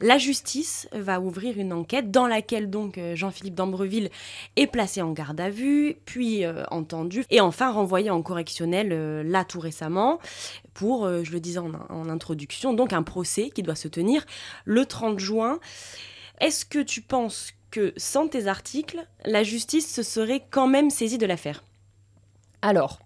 la 0.00 0.16
justice 0.16 0.88
va 0.92 1.20
ouvrir 1.20 1.58
une 1.58 1.72
enquête 1.72 2.12
dans 2.12 2.28
laquelle 2.28 2.70
donc 2.70 2.98
euh, 2.98 3.16
Jean-Philippe 3.16 3.56
d'Ambreville 3.56 4.10
est 4.54 4.68
placé 4.68 5.02
en 5.02 5.10
garde 5.10 5.40
à 5.40 5.50
vue, 5.50 5.96
puis 6.04 6.44
entendu, 6.70 7.24
et 7.30 7.40
enfin 7.40 7.72
renvoyé 7.72 8.10
en 8.10 8.22
correctionnel 8.22 9.22
là 9.28 9.44
tout 9.44 9.60
récemment 9.60 10.20
pour, 10.74 11.08
je 11.22 11.32
le 11.32 11.40
disais 11.40 11.58
en, 11.58 11.72
en 11.88 12.08
introduction, 12.08 12.72
donc 12.72 12.92
un 12.92 13.02
procès 13.02 13.50
qui 13.50 13.62
doit 13.62 13.74
se 13.74 13.88
tenir 13.88 14.24
le 14.64 14.86
30 14.86 15.18
juin. 15.18 15.58
Est-ce 16.40 16.64
que 16.64 16.78
tu 16.78 17.02
penses 17.02 17.52
que 17.70 17.92
sans 17.96 18.28
tes 18.28 18.46
articles, 18.46 19.06
la 19.24 19.42
justice 19.42 19.92
se 19.92 20.02
serait 20.02 20.44
quand 20.50 20.66
même 20.66 20.90
saisie 20.90 21.18
de 21.18 21.26
l'affaire? 21.26 21.62
Alors, 22.62 23.00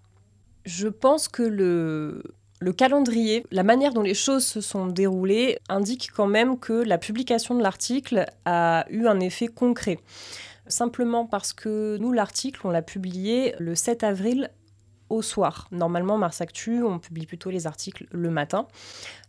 je 0.64 0.88
pense 0.88 1.28
que 1.28 1.42
le, 1.42 2.22
le 2.60 2.72
calendrier, 2.72 3.44
la 3.50 3.62
manière 3.62 3.92
dont 3.92 4.02
les 4.02 4.14
choses 4.14 4.44
se 4.44 4.60
sont 4.60 4.86
déroulées, 4.86 5.58
indique 5.68 6.10
quand 6.14 6.26
même 6.26 6.58
que 6.58 6.72
la 6.72 6.98
publication 6.98 7.54
de 7.54 7.62
l'article 7.62 8.26
a 8.44 8.86
eu 8.88 9.06
un 9.06 9.20
effet 9.20 9.48
concret. 9.48 9.98
Simplement 10.66 11.26
parce 11.26 11.52
que 11.52 11.98
nous, 12.00 12.12
l'article, 12.12 12.60
on 12.64 12.70
l'a 12.70 12.82
publié 12.82 13.54
le 13.58 13.74
7 13.74 14.02
avril 14.02 14.50
au 15.08 15.22
soir. 15.22 15.68
Normalement, 15.70 16.18
Mars 16.18 16.40
Actu, 16.40 16.82
on 16.82 16.98
publie 16.98 17.26
plutôt 17.26 17.50
les 17.50 17.66
articles 17.66 18.06
le 18.10 18.30
matin. 18.30 18.66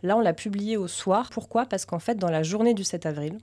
Là, 0.03 0.17
on 0.17 0.21
l'a 0.21 0.33
publié 0.33 0.77
au 0.77 0.87
soir. 0.87 1.29
Pourquoi? 1.31 1.65
Parce 1.65 1.85
qu'en 1.85 1.99
fait, 1.99 2.15
dans 2.15 2.29
la 2.29 2.43
journée 2.43 2.73
du 2.73 2.83
7 2.83 3.05
avril, 3.05 3.37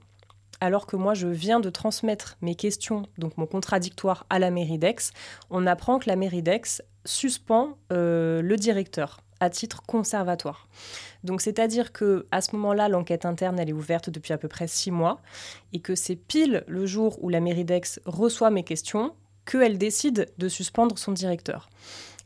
alors 0.63 0.85
que 0.85 0.95
moi 0.95 1.13
je 1.13 1.27
viens 1.27 1.59
de 1.59 1.69
transmettre 1.69 2.37
mes 2.41 2.55
questions, 2.55 3.03
donc 3.17 3.37
mon 3.37 3.45
contradictoire 3.45 4.25
à 4.29 4.39
la 4.39 4.49
mairie 4.49 4.77
d'Aix, 4.77 5.11
on 5.49 5.67
apprend 5.67 5.99
que 5.99 6.09
la 6.09 6.15
mairie 6.15 6.41
d'Aix 6.41 6.81
suspend 7.03 7.77
euh, 7.91 8.41
le 8.41 8.55
directeur 8.55 9.19
à 9.41 9.49
titre 9.49 9.83
conservatoire. 9.85 10.69
Donc 11.25 11.41
c'est-à-dire 11.41 11.91
que 11.91 12.27
à 12.31 12.39
ce 12.39 12.55
moment-là, 12.55 12.87
l'enquête 12.87 13.25
interne 13.25 13.59
elle 13.59 13.69
est 13.69 13.73
ouverte 13.73 14.09
depuis 14.09 14.31
à 14.31 14.37
peu 14.37 14.47
près 14.47 14.67
six 14.67 14.91
mois 14.91 15.21
et 15.73 15.79
que 15.79 15.95
c'est 15.95 16.15
pile 16.15 16.63
le 16.67 16.85
jour 16.85 17.21
où 17.21 17.27
la 17.27 17.41
mairie 17.41 17.65
d'Aix 17.65 17.99
reçoit 18.05 18.49
mes 18.49 18.63
questions 18.63 19.13
qu'elle 19.45 19.77
décide 19.77 20.31
de 20.37 20.47
suspendre 20.47 20.97
son 20.97 21.11
directeur. 21.11 21.69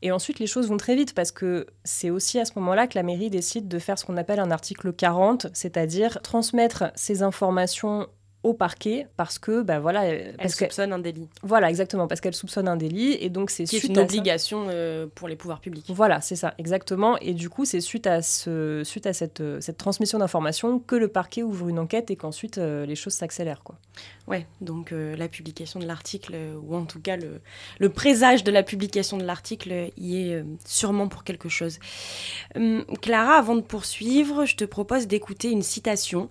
Et 0.01 0.11
ensuite, 0.11 0.39
les 0.39 0.47
choses 0.47 0.69
vont 0.69 0.77
très 0.77 0.95
vite 0.95 1.13
parce 1.13 1.31
que 1.31 1.65
c'est 1.83 2.09
aussi 2.09 2.39
à 2.39 2.45
ce 2.45 2.51
moment-là 2.57 2.87
que 2.87 2.97
la 2.97 3.03
mairie 3.03 3.29
décide 3.29 3.67
de 3.67 3.79
faire 3.79 3.97
ce 3.97 4.05
qu'on 4.05 4.17
appelle 4.17 4.39
un 4.39 4.51
article 4.51 4.93
40, 4.93 5.47
c'est-à-dire 5.53 6.21
transmettre 6.21 6.91
ces 6.95 7.23
informations 7.23 8.07
au 8.43 8.53
parquet 8.53 9.07
parce 9.17 9.39
que 9.39 9.61
bah 9.61 9.79
voilà 9.79 10.01
parce 10.37 10.61
elle 10.61 10.67
soupçonne 10.67 10.93
un 10.93 10.99
délit. 10.99 11.27
Voilà 11.41 11.69
exactement 11.69 12.07
parce 12.07 12.21
qu'elle 12.21 12.35
soupçonne 12.35 12.67
un 12.67 12.77
délit 12.77 13.13
et 13.13 13.29
donc 13.29 13.49
c'est 13.49 13.65
suite 13.65 13.85
une 13.85 13.97
obligation 13.97 14.67
euh, 14.69 15.07
pour 15.13 15.27
les 15.27 15.35
pouvoirs 15.35 15.59
publics. 15.59 15.85
Voilà 15.89 16.21
c'est 16.21 16.35
ça 16.35 16.53
exactement 16.59 17.17
et 17.17 17.33
du 17.33 17.49
coup 17.49 17.65
c'est 17.65 17.81
suite 17.81 18.05
à 18.05 18.21
ce 18.21 18.83
suite 18.85 19.07
à 19.07 19.13
cette, 19.13 19.41
cette 19.59 19.77
transmission 19.77 20.19
d'informations 20.19 20.79
que 20.79 20.95
le 20.95 21.07
parquet 21.07 21.41
ouvre 21.41 21.67
une 21.67 21.79
enquête 21.79 22.11
et 22.11 22.15
qu'ensuite 22.15 22.59
euh, 22.59 22.85
les 22.85 22.95
choses 22.95 23.13
s'accélèrent 23.13 23.63
quoi. 23.63 23.75
Ouais 24.27 24.45
donc 24.61 24.91
euh, 24.91 25.15
la 25.15 25.27
publication 25.27 25.79
de 25.79 25.85
l'article 25.85 26.35
ou 26.61 26.75
en 26.75 26.85
tout 26.85 27.01
cas 27.01 27.17
le, 27.17 27.41
le, 27.79 27.89
présage 27.89 28.43
de 28.43 28.51
la 28.51 28.61
publication 28.61 29.17
de 29.17 29.23
l'article 29.23 29.89
y 29.97 30.17
est 30.17 30.45
sûrement 30.63 31.07
pour 31.07 31.23
quelque 31.23 31.49
chose. 31.49 31.79
Hum, 32.55 32.85
Clara 33.01 33.33
avant 33.33 33.55
de 33.55 33.61
poursuivre 33.61 34.45
je 34.45 34.55
te 34.55 34.63
propose 34.63 35.07
d'écouter 35.07 35.49
une 35.49 35.63
citation 35.63 36.29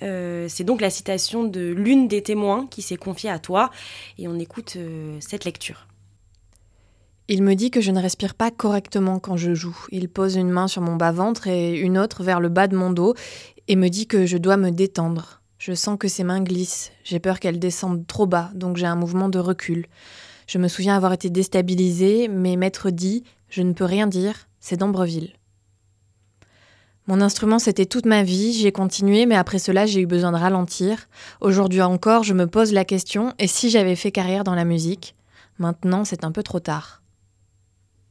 c'est 0.00 0.64
donc 0.64 0.80
la 0.80 0.90
citation 0.90 1.47
de 1.48 1.72
l'une 1.72 2.08
des 2.08 2.22
témoins 2.22 2.66
qui 2.66 2.82
s'est 2.82 2.96
confiée 2.96 3.30
à 3.30 3.38
toi. 3.38 3.70
Et 4.18 4.28
on 4.28 4.38
écoute 4.38 4.74
euh, 4.76 5.16
cette 5.20 5.44
lecture. 5.44 5.86
Il 7.30 7.42
me 7.42 7.54
dit 7.54 7.70
que 7.70 7.82
je 7.82 7.90
ne 7.90 8.00
respire 8.00 8.34
pas 8.34 8.50
correctement 8.50 9.18
quand 9.18 9.36
je 9.36 9.52
joue. 9.52 9.76
Il 9.90 10.08
pose 10.08 10.36
une 10.36 10.50
main 10.50 10.66
sur 10.66 10.80
mon 10.80 10.96
bas-ventre 10.96 11.46
et 11.46 11.78
une 11.78 11.98
autre 11.98 12.22
vers 12.22 12.40
le 12.40 12.48
bas 12.48 12.68
de 12.68 12.76
mon 12.76 12.90
dos 12.90 13.14
et 13.68 13.76
me 13.76 13.88
dit 13.88 14.06
que 14.06 14.24
je 14.24 14.38
dois 14.38 14.56
me 14.56 14.70
détendre. 14.70 15.42
Je 15.58 15.74
sens 15.74 15.98
que 15.98 16.08
ses 16.08 16.24
mains 16.24 16.40
glissent. 16.40 16.90
J'ai 17.04 17.18
peur 17.18 17.38
qu'elles 17.38 17.58
descendent 17.58 18.06
trop 18.06 18.26
bas, 18.26 18.50
donc 18.54 18.76
j'ai 18.76 18.86
un 18.86 18.96
mouvement 18.96 19.28
de 19.28 19.38
recul. 19.38 19.86
Je 20.46 20.56
me 20.56 20.68
souviens 20.68 20.96
avoir 20.96 21.12
été 21.12 21.28
déstabilisée, 21.28 22.28
mais 22.28 22.56
maître 22.56 22.88
dit 22.90 23.24
Je 23.50 23.60
ne 23.60 23.74
peux 23.74 23.84
rien 23.84 24.06
dire, 24.06 24.48
c'est 24.60 24.76
d'Ambreville. 24.76 25.32
Mon 27.08 27.22
instrument, 27.22 27.58
c'était 27.58 27.86
toute 27.86 28.04
ma 28.04 28.22
vie, 28.22 28.52
j'ai 28.52 28.70
continué, 28.70 29.24
mais 29.24 29.34
après 29.34 29.58
cela, 29.58 29.86
j'ai 29.86 30.02
eu 30.02 30.06
besoin 30.06 30.30
de 30.30 30.36
ralentir. 30.36 31.08
Aujourd'hui 31.40 31.80
encore, 31.80 32.22
je 32.22 32.34
me 32.34 32.46
pose 32.46 32.74
la 32.74 32.84
question, 32.84 33.32
et 33.38 33.46
si 33.46 33.70
j'avais 33.70 33.96
fait 33.96 34.12
carrière 34.12 34.44
dans 34.44 34.54
la 34.54 34.66
musique? 34.66 35.14
Maintenant, 35.58 36.04
c'est 36.04 36.22
un 36.22 36.32
peu 36.32 36.42
trop 36.42 36.60
tard. 36.60 37.02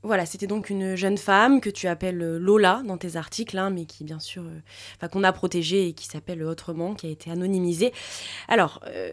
Voilà, 0.01 0.25
c'était 0.25 0.48
donc 0.48 0.72
une 0.72 0.96
jeune 0.96 1.20
femme 1.20 1.62
que 1.62 1.70
tu 1.70 1.88
appelles 1.88 2.38
Lola 2.38 2.82
dans 2.88 2.98
tes 2.98 3.18
articles, 3.18 3.60
hein, 3.60 3.70
mais 3.70 3.86
qui 3.86 4.04
bien 4.04 4.20
sûr, 4.20 4.42
euh, 4.42 5.08
qu'on 5.10 5.24
a 5.24 5.32
protégée 5.32 5.89
et 5.89 5.94
qui 5.94 6.08
s'appelle 6.08 6.42
autrement, 6.42 6.96
qui 6.96 7.06
a 7.06 7.10
été 7.12 7.30
anonymisée. 7.30 7.94
Alors, 8.48 8.80
euh, 8.88 9.12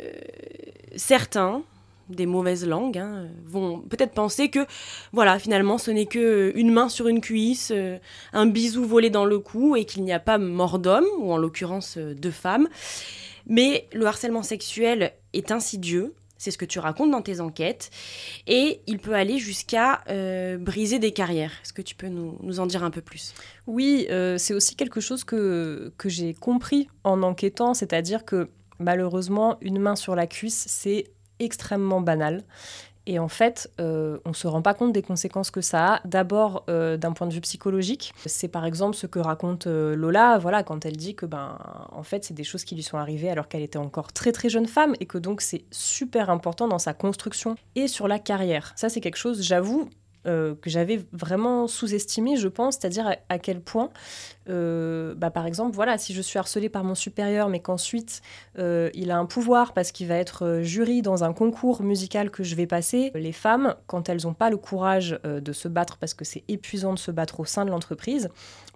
certains, 0.97 1.63
des 2.09 2.27
mauvaises 2.27 2.67
langues 2.67 2.99
hein, 2.99 3.29
vont 3.45 3.81
peut-être 3.81 4.13
penser 4.13 4.51
que 4.51 4.67
voilà 5.13 5.39
finalement 5.39 5.79
ce 5.79 5.91
n'est 5.91 6.07
que 6.07 6.53
une 6.55 6.73
main 6.73 6.89
sur 6.89 7.09
une 7.09 7.21
cuisse, 7.21 7.73
euh, 7.75 7.99
un 8.33 8.47
bisou 8.47 8.85
volé 8.85 9.11
dans 9.11 9.25
le 9.25 9.39
cou 9.39 9.77
et 9.77 9.85
qu'il 9.85 10.05
n'y 10.05 10.13
a 10.13 10.21
pas 10.21 10.39
mort 10.39 10.79
d'homme 10.79 11.07
ou 11.19 11.33
en 11.33 11.37
l'occurrence 11.37 11.97
euh, 11.97 12.15
de 12.15 12.31
femme. 12.31 12.69
Mais 13.47 13.89
le 13.93 14.07
harcèlement 14.07 14.43
sexuel 14.43 15.13
est 15.35 15.51
insidieux, 15.51 16.15
c'est 16.39 16.51
ce 16.51 16.57
que 16.57 16.65
tu 16.65 16.79
racontes 16.79 17.11
dans 17.11 17.21
tes 17.21 17.41
enquêtes, 17.41 17.91
et 18.47 18.81
il 18.87 18.99
peut 18.99 19.13
aller 19.13 19.39
jusqu'à 19.39 20.03
euh, 20.09 20.57
briser 20.57 20.99
des 20.99 21.13
carrières. 21.13 21.53
Est-ce 21.63 21.75
que 21.75 21.83
tu 21.83 21.95
peux 21.95 22.09
nous, 22.09 22.39
nous, 22.43 22.61
en 22.61 22.67
dire 22.67 22.83
un 22.83 22.91
peu 22.91 23.03
plus? 23.03 23.35
Oui, 23.67 24.07
c'est 24.39 24.55
aussi 24.55 24.77
quelque 24.77 25.01
chose 25.01 25.25
que, 25.25 25.93
que 25.99 26.09
j'ai 26.09 26.33
compris 26.33 26.89
en 27.05 27.23
enquêtant, 27.23 27.75
c'est-à-dire 27.75 28.25
que 28.25 28.49
malheureusement, 28.79 29.59
une 29.61 29.79
main 29.79 29.97
sur 29.97 30.15
la 30.15 30.27
cuisse, 30.27 30.65
c'est 30.69 31.05
extrêmement 31.39 32.01
banal. 32.01 32.45
Et 33.07 33.19
en 33.19 33.29
fait, 33.29 33.71
euh, 33.81 34.19
on 34.25 34.31
ne 34.31 34.35
se 34.35 34.47
rend 34.47 34.63
pas 34.63 34.73
compte 34.73 34.93
des 34.93 35.03
conséquences 35.03 35.51
que 35.51 35.61
ça 35.61 35.95
a. 35.95 36.01
D'abord, 36.07 36.65
euh, 36.71 36.97
d'un 36.97 37.13
point 37.13 37.27
de 37.27 37.35
vue 37.35 37.43
psychologique, 37.43 38.15
c'est 38.25 38.49
par 38.49 38.65
exemple 38.65 38.97
ce 38.97 39.07
que 39.07 39.19
raconte 39.19 39.67
euh, 39.67 39.95
Lola, 39.95 40.39
voilà, 40.39 40.63
quand 40.63 40.87
elle 40.87 40.97
dit 40.97 41.15
que, 41.15 41.27
ben, 41.27 41.59
en 41.93 42.03
fait, 42.03 42.25
c'est 42.25 42.35
des 42.35 42.45
choses 42.45 42.65
qui 42.65 42.75
lui 42.75 42.83
sont 42.83 42.97
arrivées 42.97 43.29
alors 43.29 43.49
qu'elle 43.49 43.63
était 43.63 43.79
encore 43.79 44.13
très 44.13 44.33
très 44.33 44.49
jeune 44.49 44.67
femme 44.67 44.95
et 45.01 45.07
que 45.07 45.19
donc 45.19 45.43
c'est 45.43 45.65
super 45.71 46.31
important 46.31 46.67
dans 46.67 46.79
sa 46.79 46.95
construction 46.95 47.57
et 47.75 47.89
sur 47.89 48.09
la 48.09 48.19
carrière. 48.19 48.73
Ça, 48.77 48.89
c'est 48.89 49.03
quelque 49.03 49.17
chose, 49.17 49.43
j'avoue, 49.43 49.91
euh, 50.27 50.55
que 50.61 50.71
j'avais 50.71 51.05
vraiment 51.13 51.67
sous-estimé, 51.67 52.37
je 52.37 52.49
pense, 52.49 52.75
c'est-à-dire 52.75 53.15
à, 53.29 53.39
quel 53.39 53.61
point, 53.61 53.91
euh, 54.49 55.15
bah, 55.15 55.31
par 55.31 55.47
exemple, 55.47 55.75
voilà, 55.75 55.99
si 55.99 56.15
je 56.15 56.23
suis 56.23 56.39
harcelée 56.39 56.69
par 56.69 56.85
mon 56.85 56.95
supérieur, 56.95 57.49
mais 57.49 57.61
qu'ensuite 57.61 58.23
euh, 58.59 58.91
il 58.95 59.11
a 59.11 59.19
un 59.19 59.27
pouvoir 59.27 59.73
parce 59.73 59.93
qu'il 59.93 60.07
va 60.09 60.17
être 60.17 60.61
jury 60.63 61.03
dans 61.03 61.25
un 61.25 61.33
concours 61.33 61.83
musical 61.83 62.31
que 62.31 62.43
je 62.43 62.55
vais 62.55 62.67
passer, 62.67 63.13
les 63.15 63.33
femmes, 63.33 63.75
quand 63.87 64.09
elles 64.09 64.23
n'ont 64.25 64.35
pas 64.35 64.51
le 64.51 64.57
courage 64.57 65.19
de 65.25 65.53
se 65.53 65.69
battre 65.69 65.99
parce 65.99 66.15
que 66.15 66.25
c'est 66.25 66.45
épuisant 66.49 66.95
de 66.95 66.99
se 66.99 67.11
battre 67.11 67.41
au 67.41 67.45
sein 67.45 67.65
de 67.65 67.71
l'entreprise, 67.71 68.31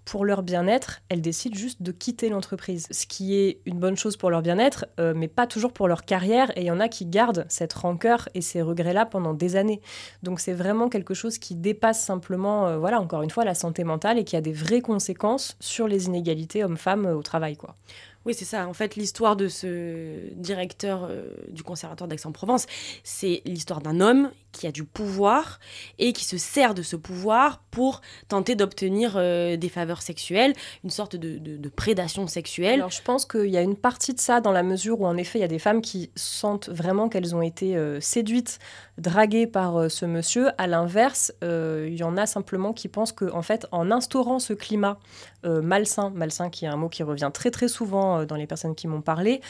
pour 0.09 0.25
leur 0.25 0.43
bien-être, 0.43 1.03
elles 1.11 1.21
décident 1.21 1.55
juste 1.55 1.83
de 1.83 1.93
quitter 1.93 2.31
l'entreprise. 2.31 2.87
Ce 2.91 3.05
qui 3.05 3.35
est 3.35 3.61
une 3.67 3.79
bonne 3.79 3.99
chose 3.99 4.17
pour 4.17 4.31
leur 4.31 4.41
bien-être, 4.41 4.87
euh, 4.99 5.13
mais 5.15 5.29
pas 5.29 5.47
toujours 5.47 5.71
pour 5.71 5.87
leur 5.87 6.07
carrière. 6.07 6.51
Et 6.57 6.63
il 6.63 6.67
y 6.67 6.71
en 6.71 6.81
a 6.81 6.89
qui 6.89 7.05
gardent 7.05 7.45
cette 7.51 7.75
rancœur 7.75 8.27
et 8.33 8.41
ces 8.41 8.63
regrets-là 8.63 9.05
pendant 9.05 9.35
des 9.35 9.57
années. 9.57 9.83
Donc 10.23 10.41
c'est 10.41 10.55
vraiment 10.55 10.89
quelque 10.89 11.13
chose 11.13 11.37
qui 11.37 11.55
dépasse 11.55 12.03
simplement, 12.03 12.69
euh, 12.69 12.79
voilà, 12.79 13.03
encore 13.03 13.21
une 13.21 13.29
fois, 13.29 13.45
la 13.45 13.55
santé 13.55 13.85
mentale 13.85 14.19
et 14.19 14.25
qui 14.25 14.35
a 14.35 14.41
des 14.41 14.55
vraies 14.55 14.81
conséquences 14.81 15.59
sur 15.61 15.87
les 15.87 16.07
inégalités 16.07 16.65
hommes-femmes 16.65 17.05
euh, 17.05 17.15
au 17.15 17.23
travail, 17.23 17.59
quoi. 17.59 17.77
Oui, 18.25 18.33
c'est 18.33 18.47
ça. 18.47 18.67
En 18.67 18.75
fait, 18.75 18.97
l'histoire 18.97 19.37
de 19.37 19.49
ce 19.49 20.35
directeur 20.35 21.09
du 21.49 21.63
conservatoire 21.63 22.09
d'Aix-en-Provence, 22.09 22.67
c'est 23.03 23.41
l'histoire 23.47 23.81
d'un 23.81 24.01
homme 24.01 24.31
qui 24.53 24.67
a 24.67 24.73
du 24.73 24.85
pouvoir 24.85 25.59
et 25.99 26.13
qui 26.13 26.25
se 26.25 26.39
sert 26.39 26.75
de 26.75 26.83
ce 26.83 26.97
pouvoir 26.97 27.63
pour 27.71 28.01
tenter 28.29 28.55
d'obtenir 28.55 29.15
euh, 29.17 29.57
des 29.57 29.69
faveurs 29.69 30.03
sexuelles, 30.03 30.53
une 30.85 30.91
sorte 30.91 31.17
de, 31.17 31.39
de, 31.39 31.69
prédation 31.69 32.27
sexuelle. 32.27 32.81
Alors 32.81 32.91
je 32.91 33.03
pense 33.03 33.25
qu'il 33.25 33.51
y 33.51 33.57
a 33.57 33.63
une 33.63 33.77
partie 33.77 34.15
de 34.15 34.21
ça 34.21 34.41
dans 34.41 34.53
la 34.53 34.63
mesure 34.63 35.01
où 35.01 35.07
en 35.07 35.17
effet 35.17 35.39
il 35.39 35.43
y 35.43 35.45
a 35.45 35.49
des 35.49 35.59
femmes 35.59 35.83
qui 35.83 36.11
sentent 36.17 36.69
vraiment 36.71 37.09
qu'elles 37.09 37.37
ont 37.37 37.43
été 37.43 37.77
euh, 37.77 38.01
séduites, 38.01 38.59
draguées 38.97 39.47
par 39.47 39.77
euh, 39.77 39.89
ce 39.89 40.07
monsieur. 40.07 40.49
À 40.59 40.67
l'inverse, 40.67 41.33
il 41.43 41.95
y 41.95 42.03
en 42.03 42.17
a 42.17 42.27
simplement 42.27 42.73
qui 42.73 42.89
pensent 42.89 43.13
qu'en 43.13 43.37
en 43.37 43.43
fait 43.43 43.67
en 43.71 43.91
instaurant 43.91 44.39
ce 44.39 44.53
climat 44.53 44.99
malsain, 45.45 46.11
malsain 46.11 46.51
qui 46.51 46.65
est 46.65 46.69
un 46.69 46.77
mot 46.77 46.89
qui 46.89 47.03
revient 47.03 47.31
très 47.33 47.51
très 47.51 47.69
souvent 47.69 48.25
dans 48.25 48.35
les 48.35 48.47
personnes 48.47 48.75
qui 48.75 48.89
m'ont 48.89 49.03
parlé, 49.03 49.41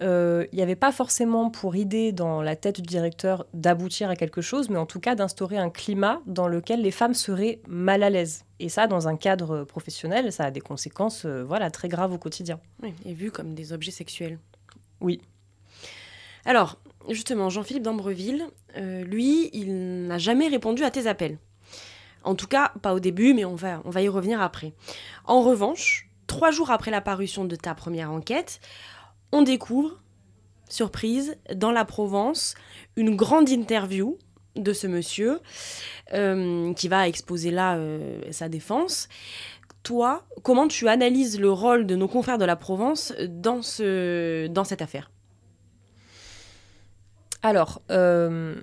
il 0.00 0.48
n'y 0.52 0.62
avait 0.62 0.76
pas 0.76 0.92
forcément 0.92 1.50
pour 1.50 1.76
idée 1.76 2.12
dans 2.12 2.42
la 2.42 2.56
tête 2.56 2.80
du 2.80 2.86
directeur 2.86 3.46
d'aboutir 3.54 4.10
à 4.10 4.16
quelque 4.16 4.40
chose, 4.40 4.47
mais 4.68 4.78
en 4.78 4.86
tout 4.86 5.00
cas 5.00 5.14
d'instaurer 5.14 5.58
un 5.58 5.70
climat 5.70 6.20
dans 6.26 6.48
lequel 6.48 6.82
les 6.82 6.90
femmes 6.90 7.14
seraient 7.14 7.60
mal 7.66 8.02
à 8.02 8.10
l'aise. 8.10 8.44
Et 8.60 8.68
ça, 8.68 8.86
dans 8.86 9.08
un 9.08 9.16
cadre 9.16 9.64
professionnel, 9.64 10.32
ça 10.32 10.44
a 10.44 10.50
des 10.50 10.60
conséquences 10.60 11.26
voilà, 11.26 11.70
très 11.70 11.88
graves 11.88 12.12
au 12.12 12.18
quotidien. 12.18 12.60
Oui, 12.82 12.94
et 13.04 13.14
vu 13.14 13.30
comme 13.30 13.54
des 13.54 13.72
objets 13.72 13.90
sexuels. 13.90 14.38
Oui. 15.00 15.20
Alors, 16.44 16.78
justement, 17.08 17.50
Jean-Philippe 17.50 17.82
d'Ambreville, 17.82 18.46
euh, 18.76 19.04
lui, 19.04 19.50
il 19.52 20.06
n'a 20.06 20.18
jamais 20.18 20.48
répondu 20.48 20.82
à 20.84 20.90
tes 20.90 21.06
appels. 21.06 21.38
En 22.24 22.34
tout 22.34 22.46
cas, 22.46 22.72
pas 22.82 22.94
au 22.94 23.00
début, 23.00 23.34
mais 23.34 23.44
on 23.44 23.54
va, 23.54 23.80
on 23.84 23.90
va 23.90 24.02
y 24.02 24.08
revenir 24.08 24.40
après. 24.40 24.72
En 25.24 25.42
revanche, 25.42 26.08
trois 26.26 26.50
jours 26.50 26.70
après 26.70 26.90
la 26.90 27.00
parution 27.00 27.44
de 27.44 27.56
ta 27.56 27.74
première 27.74 28.10
enquête, 28.10 28.60
on 29.32 29.42
découvre, 29.42 30.00
surprise, 30.68 31.36
dans 31.54 31.70
la 31.70 31.84
Provence, 31.84 32.54
une 32.96 33.14
grande 33.14 33.48
interview 33.48 34.18
de 34.56 34.72
ce 34.72 34.86
monsieur 34.86 35.40
euh, 36.12 36.72
qui 36.74 36.88
va 36.88 37.08
exposer 37.08 37.50
là 37.50 37.76
euh, 37.76 38.20
sa 38.30 38.48
défense. 38.48 39.08
Toi, 39.82 40.24
comment 40.42 40.68
tu 40.68 40.88
analyses 40.88 41.38
le 41.40 41.50
rôle 41.50 41.86
de 41.86 41.94
nos 41.94 42.08
confrères 42.08 42.38
de 42.38 42.44
la 42.44 42.56
Provence 42.56 43.14
dans, 43.28 43.62
ce, 43.62 44.46
dans 44.48 44.64
cette 44.64 44.82
affaire? 44.82 45.10
Alors, 47.42 47.80
euh, 47.90 48.56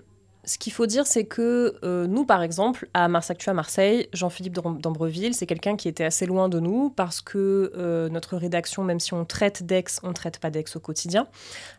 ce 0.45 0.57
qu'il 0.57 0.71
faut 0.73 0.85
dire, 0.85 1.07
c'est 1.07 1.25
que 1.25 1.75
euh, 1.83 2.07
nous, 2.07 2.25
par 2.25 2.43
exemple, 2.43 2.87
à 2.93 3.07
Mars 3.07 3.31
Actu 3.31 3.49
à 3.49 3.53
Marseille, 3.53 4.07
Jean-Philippe 4.13 4.53
d'Ambreville, 4.53 5.33
c'est 5.33 5.45
quelqu'un 5.45 5.75
qui 5.75 5.87
était 5.87 6.03
assez 6.03 6.25
loin 6.25 6.49
de 6.49 6.59
nous 6.59 6.89
parce 6.91 7.21
que 7.21 7.71
euh, 7.75 8.09
notre 8.09 8.37
rédaction, 8.37 8.83
même 8.83 8.99
si 8.99 9.13
on 9.13 9.25
traite 9.25 9.63
d'ex, 9.63 9.99
on 10.03 10.09
ne 10.09 10.13
traite 10.13 10.39
pas 10.39 10.51
d'ex 10.51 10.75
au 10.75 10.79
quotidien. 10.79 11.27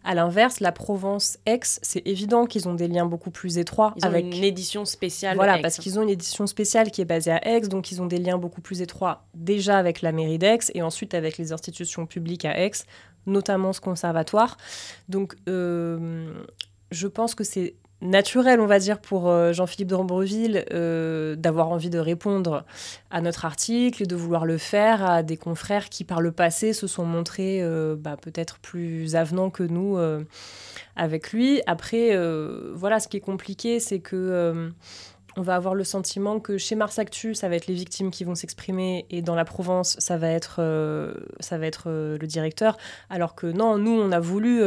À 0.05 0.15
l'inverse, 0.15 0.61
la 0.61 0.73
Provence 0.73 1.39
ex, 1.47 1.79
c'est 1.83 2.03
évident 2.07 2.47
qu'ils 2.47 2.69
ont 2.69 2.75
des 2.75 2.89
liens 2.89 3.07
beaucoup 3.07 3.31
plus 3.31 3.59
étroits 3.59 3.95
ils 3.97 4.05
avec 4.05 4.27
ont 4.27 4.31
une 4.33 4.45
édition 4.45 4.85
spéciale. 4.85 5.37
Voilà, 5.37 5.59
parce 5.59 5.79
qu'ils 5.79 5.99
ont 5.99 6.03
une 6.03 6.11
édition 6.11 6.47
spéciale 6.47 6.91
qui 6.91 7.01
est 7.01 7.07
basée 7.07 7.33
à 7.33 7.47
Aix, 7.47 7.61
donc 7.61 7.93
ils 7.93 8.03
ont 8.03 8.07
des 8.07 8.19
liens 8.19 8.39
beaucoup 8.39 8.61
plus 8.61 8.83
étroits 8.83 9.25
déjà 9.35 9.79
avec 9.79 10.03
la 10.03 10.13
mairie 10.13 10.39
d'Aix 10.39 10.59
et 10.75 10.83
ensuite 10.83 11.15
avec 11.15 11.39
les 11.39 11.53
institutions 11.53 12.07
publiques 12.07 12.45
à 12.45 12.59
Aix, 12.59 12.73
notamment 13.27 13.73
ce 13.73 13.81
conservatoire. 13.81 14.57
Donc 15.09 15.37
je 15.47 17.07
pense 17.07 17.35
que 17.35 17.45
c'est 17.45 17.75
naturel, 18.03 18.61
on 18.61 18.67
va 18.67 18.79
dire, 18.79 19.01
pour 19.01 19.29
euh, 19.29 19.53
Jean-Philippe 19.53 19.89
de 19.89 20.65
euh, 20.73 21.37
d'avoir 21.37 21.69
envie 21.69 21.91
de 21.91 21.99
répondre 21.99 22.65
à 23.11 23.21
notre 23.21 23.45
article 23.45 24.07
de 24.07 24.17
vouloir 24.17 24.45
le 24.45 24.59
faire 24.59 25.05
à 25.05 25.23
des 25.23 25.37
confrères 25.37 25.89
qui, 25.89 26.05
par 26.05 26.21
le 26.21 26.33
passé, 26.33 26.73
se 26.73 26.87
sont 26.87 27.05
montrés 27.05 27.63
euh, 27.63 27.97
bah, 27.99 28.17
peut-être 28.21 28.59
plus 28.59 29.17
avenants 29.17 29.51
que 29.51 29.63
nous 29.63 29.99
avec 30.97 31.33
lui. 31.33 31.61
Après, 31.67 32.17
voilà, 32.75 33.01
ce 33.01 33.09
qui 33.09 33.17
est 33.17 33.21
compliqué, 33.21 33.81
c'est 33.81 34.01
que 34.01 34.73
on 35.39 35.43
va 35.43 35.55
avoir 35.55 35.75
le 35.75 35.85
sentiment 35.85 36.41
que 36.41 36.57
chez 36.57 36.75
Mars 36.75 36.99
Actu, 36.99 37.35
ça 37.35 37.51
va 37.51 37.57
être 37.57 37.67
les 37.67 37.75
victimes 37.75 38.11
qui 38.11 38.25
vont 38.25 38.35
s'exprimer 38.35 39.05
et 39.11 39.21
dans 39.21 39.35
la 39.35 39.45
Provence, 39.45 39.97
ça 39.99 40.17
va 40.17 40.29
être, 40.29 40.63
ça 41.41 41.59
va 41.59 41.67
être 41.67 41.91
le 41.91 42.27
directeur. 42.27 42.77
Alors 43.11 43.35
que 43.35 43.47
non, 43.47 43.79
nous, 43.79 43.93
on 43.93 44.13
a 44.13 44.21
voulu, 44.21 44.63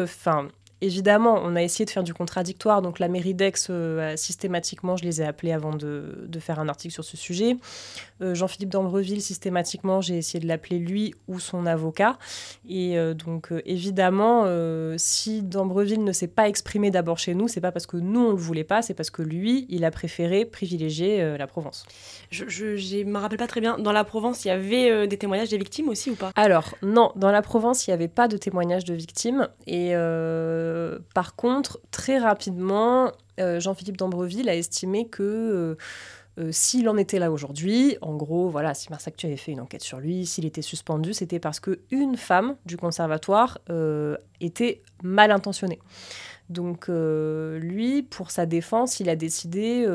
Évidemment, 0.81 1.41
on 1.43 1.55
a 1.57 1.61
essayé 1.61 1.83
de 1.83 1.89
faire 1.89 2.03
du 2.03 2.13
contradictoire. 2.13 2.81
Donc, 2.81 2.99
la 2.99 3.09
mairie 3.09 3.33
d'Aix, 3.33 3.51
euh, 3.69 4.15
systématiquement, 4.15 4.95
je 4.95 5.03
les 5.03 5.21
ai 5.21 5.25
appelés 5.25 5.51
avant 5.51 5.75
de, 5.75 6.27
faire 6.39 6.59
un 6.59 6.69
article 6.69 6.93
sur 6.93 7.03
ce 7.03 7.17
sujet. 7.17 7.57
Euh, 8.21 8.33
Jean-Philippe 8.33 8.69
d'Ambreville, 8.69 9.21
systématiquement, 9.21 9.99
j'ai 9.99 10.17
essayé 10.17 10.39
de 10.39 10.47
l'appeler 10.47 10.79
lui 10.79 11.15
ou 11.27 11.39
son 11.39 11.65
avocat. 11.65 12.17
Et 12.67 12.97
euh, 12.97 13.13
donc, 13.13 13.49
évidemment, 13.65 14.45
si 14.97 15.41
d'Ambreville 15.41 16.03
ne 16.03 16.13
s'est 16.13 16.27
pas 16.27 16.47
exprimé 16.47 16.91
d'abord 16.91 17.17
chez 17.17 17.35
nous, 17.35 17.49
c'est 17.49 17.61
pas 17.61 17.73
parce 17.73 17.85
que 17.85 17.97
nous, 17.97 18.27
on 18.27 18.31
le 18.31 18.37
voulait 18.37 18.63
pas, 18.63 18.81
c'est 18.81 18.93
parce 18.93 19.09
que 19.09 19.21
lui, 19.21 19.65
il 19.69 19.83
a 19.83 19.91
préféré 19.91 20.45
privilégier 20.45 21.37
la 21.37 21.47
Provence. 21.47 21.85
Je 22.31 22.43
ne 22.43 23.09
me 23.09 23.17
rappelle 23.17 23.37
pas 23.37 23.47
très 23.47 23.59
bien. 23.59 23.77
Dans 23.77 23.91
la 23.91 24.05
Provence, 24.05 24.45
il 24.45 24.47
y 24.47 24.51
avait 24.51 25.07
des 25.07 25.17
témoignages 25.17 25.49
des 25.49 25.57
victimes 25.57 25.89
aussi 25.89 26.09
ou 26.09 26.15
pas? 26.15 26.31
Alors, 26.35 26.75
non, 26.81 27.11
dans 27.17 27.31
la 27.31 27.41
Provence, 27.41 27.85
il 27.85 27.89
n'y 27.89 27.95
avait 27.95 28.07
pas 28.07 28.27
de 28.27 28.37
témoignages 28.37 28.85
de 28.85 28.93
victimes. 28.93 29.49
Et. 29.67 29.93
Euh, 30.69 30.99
par 31.13 31.35
contre, 31.35 31.79
très 31.91 32.17
rapidement, 32.17 33.11
euh, 33.39 33.59
Jean-Philippe 33.59 33.97
d'Ambreville 33.97 34.49
a 34.49 34.55
estimé 34.55 35.07
que 35.07 35.77
euh, 36.37 36.51
s'il 36.51 36.87
en 36.87 36.97
était 36.97 37.19
là 37.19 37.31
aujourd'hui, 37.31 37.97
en 38.01 38.15
gros, 38.15 38.49
voilà, 38.49 38.73
si 38.73 38.89
Mars 38.89 39.07
Actu 39.07 39.25
avait 39.25 39.37
fait 39.37 39.51
une 39.51 39.59
enquête 39.59 39.81
sur 39.81 39.99
lui, 39.99 40.25
s'il 40.25 40.45
était 40.45 40.61
suspendu, 40.61 41.13
c'était 41.13 41.39
parce 41.39 41.59
qu'une 41.59 42.15
femme 42.15 42.55
du 42.65 42.77
conservatoire 42.77 43.57
était 44.39 44.81
mal 45.03 45.31
intentionnée. 45.31 45.79
Donc 46.47 46.87
lui, 46.87 48.03
pour 48.03 48.31
sa 48.31 48.45
défense, 48.45 49.01
il 49.01 49.09
a 49.09 49.17
décidé, 49.17 49.85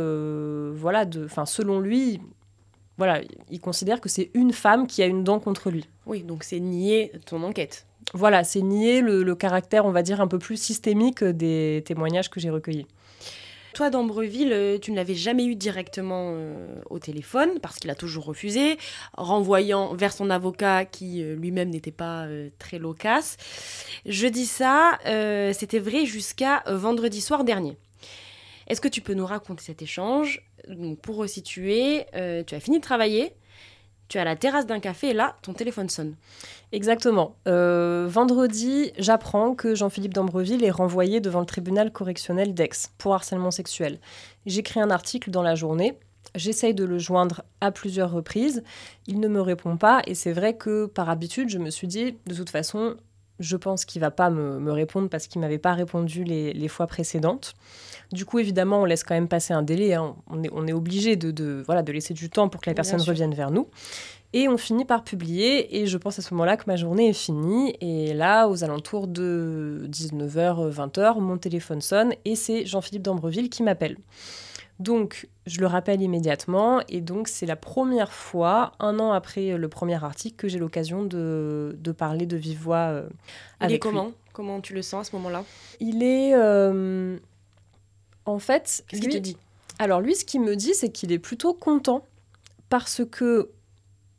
voilà, 0.75 1.07
de, 1.07 1.29
selon 1.47 1.81
lui, 1.81 2.21
voilà, 2.97 3.21
il 3.51 3.61
considère 3.61 4.01
que 4.01 4.09
c'est 4.09 4.31
une 4.35 4.53
femme 4.53 4.87
qui 4.87 5.03
a 5.03 5.07
une 5.07 5.25
dent 5.25 5.41
contre 5.41 5.71
lui. 5.71 5.89
Oui, 6.07 6.23
donc 6.23 6.45
c'est 6.45 6.61
nier 6.61 7.13
ton 7.27 7.43
enquête. 7.43 7.87
Voilà, 8.13 8.45
c'est 8.45 8.61
nier 8.61 9.01
le, 9.01 9.35
caractère, 9.35 9.87
on 9.87 9.91
va 9.91 10.03
dire, 10.03 10.21
un 10.21 10.29
peu 10.29 10.39
plus 10.39 10.57
systémique 10.57 11.25
des 11.25 11.83
témoignages 11.85 12.31
que 12.31 12.39
j'ai 12.39 12.51
recueillis. 12.51 12.87
Toi, 13.73 13.91
d'Ambreville, 13.91 14.53
euh, 14.53 14.79
tu 14.79 14.93
ne 14.93 14.97
l'avais 14.97 15.17
jamais 15.17 15.45
eu 15.47 15.57
directement 15.57 16.35
euh, 16.37 16.77
au 16.91 17.01
téléphone 17.01 17.59
parce 17.61 17.81
qu'il 17.81 17.91
a 17.91 17.97
toujours 17.97 18.25
refusé, 18.25 18.79
renvoyant 19.15 19.95
vers 19.95 20.13
son 20.13 20.31
avocat 20.31 20.85
qui 20.85 21.25
euh, 21.25 21.35
lui-même 21.35 21.71
n'était 21.71 21.91
pas 21.91 22.29
très 22.61 22.79
loquace. 22.79 23.37
Je 24.07 24.29
dis 24.29 24.47
ça, 24.47 24.99
c'était 25.53 25.81
vrai 25.81 26.07
jusqu'à 26.07 26.63
vendredi 26.69 27.21
soir 27.21 27.43
dernier. 27.43 27.77
Est-ce 28.69 28.81
que 28.81 28.89
tu 28.89 29.01
peux 29.01 29.15
nous 29.15 29.27
raconter 29.27 29.65
cet 29.65 29.83
échange? 29.83 30.41
Pour 31.03 31.17
resituer, 31.17 32.07
tu 32.47 32.55
as 32.55 32.61
fini 32.61 32.79
de 32.79 32.83
travailler, 32.83 33.35
tu 34.09 34.19
es 34.19 34.21
à 34.21 34.25
la 34.25 34.37
terrasse 34.37 34.67
d'un 34.67 34.81
café 34.81 35.11
et 35.11 35.15
là, 35.15 35.37
ton 35.43 35.55
téléphone 35.55 35.89
sonne. 35.89 36.15
Exactement. 36.73 37.37
Euh, 37.49 38.07
vendredi, 38.09 38.93
j'apprends 38.99 39.55
que 39.55 39.75
Jean-Philippe 39.75 40.15
d'Ambreville 40.15 40.65
est 40.65 40.71
renvoyé 40.71 41.21
devant 41.21 41.41
le 41.41 41.47
tribunal 41.47 41.91
correctionnel 41.91 42.55
d'Aix 42.55 42.91
pour 42.99 43.15
harcèlement 43.15 43.51
sexuel. 43.51 43.99
J'écris 44.47 44.81
un 44.81 44.91
article 44.91 45.31
dans 45.31 45.43
la 45.43 45.55
journée. 45.55 45.99
J'essaye 46.35 46.75
de 46.75 46.85
le 46.85 46.99
joindre 46.99 47.43
à 47.61 47.71
plusieurs 47.71 48.11
reprises. 48.11 48.63
Il 49.07 49.21
ne 49.21 49.29
me 49.29 49.41
répond 49.41 49.77
pas 49.77 50.03
et 50.07 50.15
c'est 50.15 50.33
vrai 50.33 50.57
que 50.57 50.87
par 50.87 51.09
habitude, 51.09 51.49
je 51.49 51.59
me 51.59 51.71
suis 51.71 51.87
dit, 51.87 52.17
de 52.27 52.35
toute 52.35 52.51
façon, 52.51 52.97
je 53.41 53.57
pense 53.57 53.85
qu'il 53.85 54.01
va 54.01 54.11
pas 54.11 54.31
me, 54.31 54.71
répondre 54.73 55.09
parce 55.09 55.27
qu'il 55.27 55.41
m'avait 55.41 55.59
pas 55.59 55.75
répondu 55.75 56.25
les, 56.25 56.69
fois 56.69 56.87
précédentes. 56.87 57.55
Du 58.13 58.25
coup, 58.25 58.39
évidemment, 58.39 58.83
on 58.83 58.85
laisse 58.85 59.05
quand 59.05 59.15
même 59.15 59.29
passer 59.29 59.53
un 59.53 59.63
délai. 59.63 59.95
Hein. 59.95 60.15
On, 60.29 60.43
est, 60.43 60.51
on 60.53 60.67
est 60.67 60.73
obligé 60.73 61.17
de, 61.17 61.63
voilà, 61.67 61.83
de 61.83 61.93
laisser 61.93 62.15
du 62.15 62.31
temps 62.31 62.49
pour 62.49 62.61
que 62.61 62.71
la 62.71 62.75
personne 62.75 63.01
revienne 63.01 63.35
vers 63.35 63.51
nous. 63.51 63.69
Et 64.33 64.49
on 64.49 64.57
finit 64.57 64.85
par 64.85 65.05
publier, 65.05 65.81
et 65.81 65.87
je 65.87 65.97
pense 65.97 66.19
à 66.19 66.23
ce 66.23 66.35
moment-là 66.35 66.57
que 66.57 66.65
ma 66.67 66.75
journée 66.75 67.09
est 67.09 67.13
finie. 67.13 67.77
Et 67.81 68.15
là, 68.15 68.49
aux 68.49 68.65
alentours 68.65 69.07
de 69.07 69.87
19h, 69.89 70.73
20h, 70.73 71.21
mon 71.21 71.39
téléphone 71.39 71.81
sonne, 71.81 72.15
et 72.25 72.35
c'est 72.35 72.67
Jean-Philippe 72.67 73.03
d'Ambreville 73.03 73.49
qui 73.49 73.63
m'appelle. 73.63 73.97
Donc, 74.81 75.29
je 75.47 75.61
le 75.61 75.67
rappelle 75.67 76.03
immédiatement, 76.03 76.83
et 76.89 77.01
donc 77.01 77.29
c'est 77.29 77.47
la 77.47 77.57
première 77.57 78.13
fois, 78.13 78.73
un 78.81 78.99
an 78.99 79.13
après 79.13 79.57
le 79.57 79.69
premier 79.69 80.03
article, 80.03 80.37
que 80.37 80.49
j'ai 80.49 80.59
l'occasion 80.59 81.05
de, 81.05 81.77
parler 81.97 82.27
de 82.27 82.37
vive 82.37 82.59
voix 82.59 82.89
euh, 82.89 83.09
avec 83.61 83.81
comment? 83.81 84.13
Comment 84.33 84.61
tu 84.61 84.75
le 84.75 84.83
sens 84.83 85.07
à 85.07 85.11
ce 85.11 85.17
moment-là? 85.17 85.45
Il 85.79 86.03
est... 86.03 86.35
Euh, 86.35 87.17
en 88.25 88.41
fait... 88.41 88.85
Qu'est-ce 88.89 89.01
qu'il 89.01 89.11
te 89.11 89.19
dit? 89.19 89.37
Alors 89.79 90.01
lui, 90.01 90.17
ce 90.17 90.25
qu'il 90.25 90.41
me 90.41 90.57
dit, 90.57 90.75
c'est 90.75 90.91
qu'il 90.91 91.13
est 91.13 91.19
plutôt 91.19 91.55
content 91.55 92.05
parce 92.69 93.03
que 93.09 93.51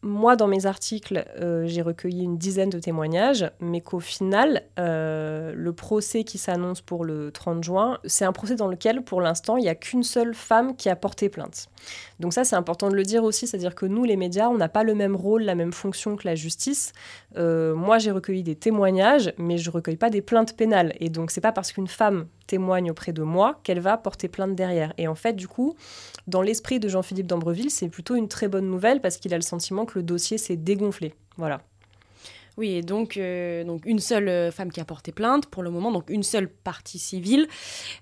moi, 0.06 0.36
dans 0.36 0.46
mes 0.46 0.68
articles, 0.68 1.26
euh, 1.42 1.64
j'ai 1.66 1.82
recueilli 1.82 2.22
une 2.22 2.38
dizaine 2.38 2.70
de 2.70 2.78
témoignages, 2.78 3.50
mais 3.60 3.82
qu'au 3.82 4.00
final, 4.00 4.62
euh, 4.78 5.52
le 5.56 5.74
procès 5.74 6.24
qui 6.24 6.38
s'annonce 6.38 6.82
pour 6.82 7.04
le 7.04 7.32
30 7.32 7.64
juin, 7.64 7.98
c'est 8.06 8.24
un 8.24 8.32
procès 8.32 8.54
dans 8.56 8.68
lequel, 8.68 9.02
pour 9.02 9.20
l'instant, 9.20 9.58
il 9.58 9.64
n'y 9.64 9.68
a 9.68 9.74
qu'une 9.74 10.04
seule 10.04 10.36
femme 10.36 10.76
qui 10.76 10.90
a 10.90 10.96
porté 10.96 11.28
plainte. 11.28 11.70
Donc 12.20 12.34
ça, 12.34 12.44
c'est 12.44 12.56
important 12.56 12.90
de 12.90 12.96
le 12.96 13.02
dire 13.02 13.24
aussi, 13.24 13.48
c'est-à-dire 13.48 13.74
que 13.74 13.88
nous, 13.88 14.04
les 14.04 14.16
médias, 14.16 14.48
on 14.48 14.58
n'a 14.58 14.70
pas 14.70 14.84
le 14.84 14.94
même 14.94 15.16
rôle, 15.16 15.42
la 15.42 15.56
même 15.56 15.74
fonction 15.74 16.16
que 16.16 16.28
la 16.28 16.36
justice. 16.36 16.94
Euh, 17.36 17.74
moi, 17.74 17.98
j'ai 17.98 18.12
recueilli 18.12 18.44
des 18.44 18.56
témoignages, 18.56 19.34
mais 19.40 19.58
je 19.58 19.68
ne 19.72 19.74
recueille 19.74 19.98
pas 19.98 20.12
des 20.12 20.22
plaintes 20.22 20.56
pénales. 20.56 20.94
Et 21.00 21.10
donc, 21.10 21.32
c'est 21.32 21.42
pas 21.42 21.52
parce 21.52 21.72
qu'une 21.72 21.88
femme 21.88 22.28
témoigne 22.48 22.92
auprès 22.92 23.14
de 23.14 23.24
moi 23.24 23.60
qu'elle 23.64 23.80
va 23.80 23.98
porter 23.98 24.28
plainte 24.28 24.56
derrière. 24.56 24.94
Et 24.98 25.08
en 25.08 25.16
fait, 25.16 25.34
du 25.34 25.48
coup, 25.48 25.76
dans 26.28 26.42
l'esprit 26.42 26.80
de 26.80 26.88
Jean-Philippe 26.88 27.28
d'Ambreville, 27.28 27.70
c'est 27.70 27.90
plutôt 27.90 28.16
une 28.16 28.28
très 28.28 28.48
bonne 28.48 28.70
nouvelle 28.70 29.02
parce 29.02 29.18
qu'il 29.18 29.34
a 29.34 29.38
le 29.38 29.44
sentiment 29.44 29.86
que 29.86 30.00
le 30.00 30.04
dossier 30.04 30.38
s'est 30.38 30.58
dégonflé. 30.58 31.14
Voilà. 31.38 31.62
Oui, 32.58 32.72
et 32.72 32.82
donc, 32.82 33.18
euh, 33.18 33.66
donc 33.66 33.86
une 33.86 34.00
seule 34.00 34.30
euh, 34.30 34.52
femme 34.52 34.72
qui 34.72 34.80
a 34.80 34.86
porté 34.86 35.12
plainte 35.12 35.48
pour 35.48 35.62
le 35.62 35.70
moment, 35.70 35.92
donc 35.92 36.10
une 36.10 36.24
seule 36.24 36.48
partie 36.48 37.00
civile. 37.00 37.48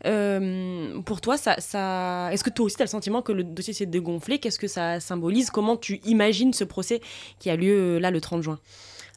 Euh, 0.05 1.01
pour 1.01 1.21
toi, 1.21 1.37
ça, 1.37 1.55
est-ce 2.31 2.43
que 2.43 2.51
toi 2.51 2.65
aussi 2.65 2.75
tu 2.75 2.83
as 2.83 2.85
le 2.85 2.89
sentiment 2.89 3.23
que 3.23 3.31
le 3.31 3.43
dossier 3.43 3.73
s'est 3.73 3.87
dégonflé? 3.87 4.37
Qu'est-ce 4.37 4.59
que 4.59 4.67
ça 4.67 4.99
symbolise? 4.99 5.49
Comment 5.49 5.75
tu 5.75 5.99
imagines 6.05 6.53
ce 6.53 6.63
procès 6.63 7.01
qui 7.39 7.49
a 7.49 7.55
lieu 7.55 7.97
là 7.97 8.11
le 8.11 8.21
30 8.21 8.43
juin? 8.43 8.59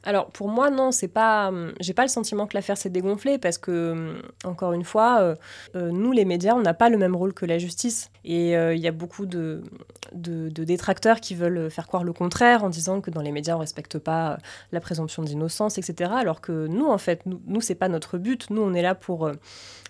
Alors 0.07 0.31
pour 0.31 0.49
moi 0.49 0.71
non, 0.71 0.93
c'est 0.93 1.09
pas, 1.09 1.53
j'ai 1.81 1.93
pas 1.93 2.03
le 2.03 2.09
sentiment 2.09 2.47
que 2.47 2.57
l'affaire 2.57 2.79
s'est 2.79 2.91
dégonflée 2.91 3.39
parce 3.39 3.59
que 3.59 4.23
encore 4.45 4.73
une 4.73 4.85
fois, 4.85 5.19
euh, 5.21 5.35
euh, 5.75 5.91
nous 5.91 6.13
les 6.13 6.25
médias, 6.25 6.55
on 6.55 6.63
n'a 6.63 6.75
pas 6.75 6.91
le 6.91 6.97
même 6.97 7.17
rôle 7.17 7.35
que 7.35 7.45
la 7.45 7.59
justice 7.59 8.13
et 8.25 8.57
euh, 8.57 8.73
il 8.73 8.81
y 8.81 8.87
a 8.87 8.93
beaucoup 8.93 9.27
de, 9.27 9.65
de, 10.13 10.49
détracteurs 10.63 11.21
qui 11.21 11.35
veulent 11.35 11.69
faire 11.73 11.89
croire 11.89 12.05
le 12.05 12.13
contraire 12.13 12.63
en 12.63 12.69
disant 12.69 13.01
que 13.01 13.11
dans 13.11 13.21
les 13.21 13.33
médias 13.33 13.57
on 13.57 13.59
respecte 13.59 13.99
pas 13.99 14.39
la 14.71 14.81
présomption 14.81 15.25
d'innocence, 15.25 15.77
etc. 15.77 16.13
Alors 16.15 16.41
que 16.41 16.69
nous 16.69 16.87
en 16.87 16.99
fait, 16.99 17.27
nous, 17.27 17.41
nous 17.49 17.61
c'est 17.61 17.75
pas 17.75 17.89
notre 17.89 18.17
but. 18.17 18.49
Nous 18.51 18.63
on 18.63 18.75
est 18.75 18.83
là 18.83 18.95
pour 18.95 19.29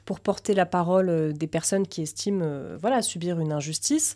pour 0.07 0.21
porter 0.21 0.55
la 0.55 0.65
parole 0.65 1.11
euh, 1.11 1.33
des 1.33 1.49
personnes 1.49 1.87
qui 1.87 2.01
estiment 2.01 2.45
euh, 2.47 2.79
voilà, 2.81 3.03
subir 3.03 3.39
une 3.41 3.53
injustice. 3.53 4.15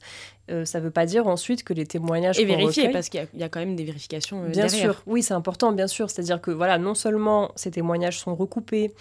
Euh, 0.51 0.65
ça 0.65 0.79
ne 0.79 0.85
veut 0.85 0.91
pas 0.91 1.05
dire 1.05 1.27
ensuite 1.27 1.63
que 1.63 1.75
les 1.75 1.87
témoignages 1.87 2.39
et 2.39 2.45
vérifier 2.45 2.89
parce 2.89 3.09
qu'il 3.09 3.29
y, 3.35 3.43
a 3.43 3.49
quand 3.49 3.61
même 3.61 3.77
des 3.77 3.85
vérifications 3.85 4.49
bien 4.49 4.69
sûr. 4.69 5.01
Oui 5.07 5.23
c'est 5.23 5.35
important 5.35 5.71
bien 5.71 5.87
sûr. 5.87 6.11
C'est 6.11 6.23
à 6.23 6.25
dire 6.25 6.41
que 6.41 6.51
voilà 6.51 6.77
non 6.77 6.95
seulement 6.95 7.53
ces 7.55 7.71
témoignages 7.71 8.19
sont 8.19 8.35
recoupés 8.35 8.93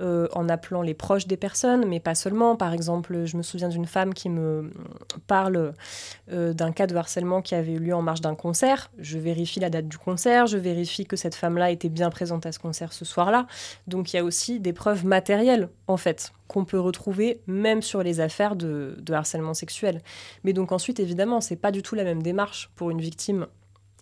en 0.00 0.48
appelant 0.48 0.82
les 0.82 0.94
proches 0.94 1.28
des 1.28 1.36
personnes 1.36 1.84
mais 1.86 2.00
pas 2.00 2.16
seulement. 2.16 2.56
Par 2.56 2.72
exemple 2.72 3.26
je 3.26 3.36
me 3.36 3.42
souviens 3.42 3.68
d'une 3.68 3.86
femme 3.86 4.12
qui 4.12 4.28
me 4.28 4.72
parle 5.28 5.72
d'un 6.28 6.72
cas 6.72 6.88
de 6.88 6.96
harcèlement 6.96 7.42
qui 7.42 7.54
avait 7.54 7.74
eu 7.74 7.78
lieu 7.78 7.94
en 7.94 8.02
marge 8.02 8.20
d'un 8.20 8.34
concert. 8.34 8.90
Je 8.98 9.18
vérifie 9.18 9.60
la 9.60 9.70
date 9.70 9.86
du 9.86 9.98
concert. 9.98 10.48
Je 10.48 10.58
vérifie 10.58 11.06
que 11.06 11.14
cette 11.14 11.36
femme 11.36 11.58
là 11.58 11.70
était 11.70 11.90
bien 11.90 12.10
présente 12.10 12.44
à 12.44 12.50
ce 12.50 12.58
concert 12.58 12.92
ce 12.92 13.04
soir 13.04 13.30
là 13.30 13.46
donc 13.86 14.12
il 14.12 14.16
y 14.16 14.18
a 14.18 14.24
aussi 14.24 14.58
des 14.58 14.72
preuves 14.72 15.06
matérielles 15.06 15.68
en 15.86 15.96
fait 15.96 16.27
qu'on 16.46 16.64
peut 16.64 16.80
retrouver 16.80 17.40
même 17.46 17.82
sur 17.82 18.02
les 18.02 18.20
affaires 18.20 18.56
de, 18.56 18.96
harcèlement 19.12 19.54
sexuel. 19.54 20.02
Mais 20.44 20.52
donc 20.52 20.72
ensuite, 20.72 20.98
évidemment, 20.98 21.40
c'est 21.40 21.56
pas 21.56 21.70
du 21.70 21.82
tout 21.82 21.94
la 21.94 22.04
même 22.04 22.22
démarche 22.22 22.70
pour 22.74 22.90
une 22.90 23.00
victime 23.00 23.46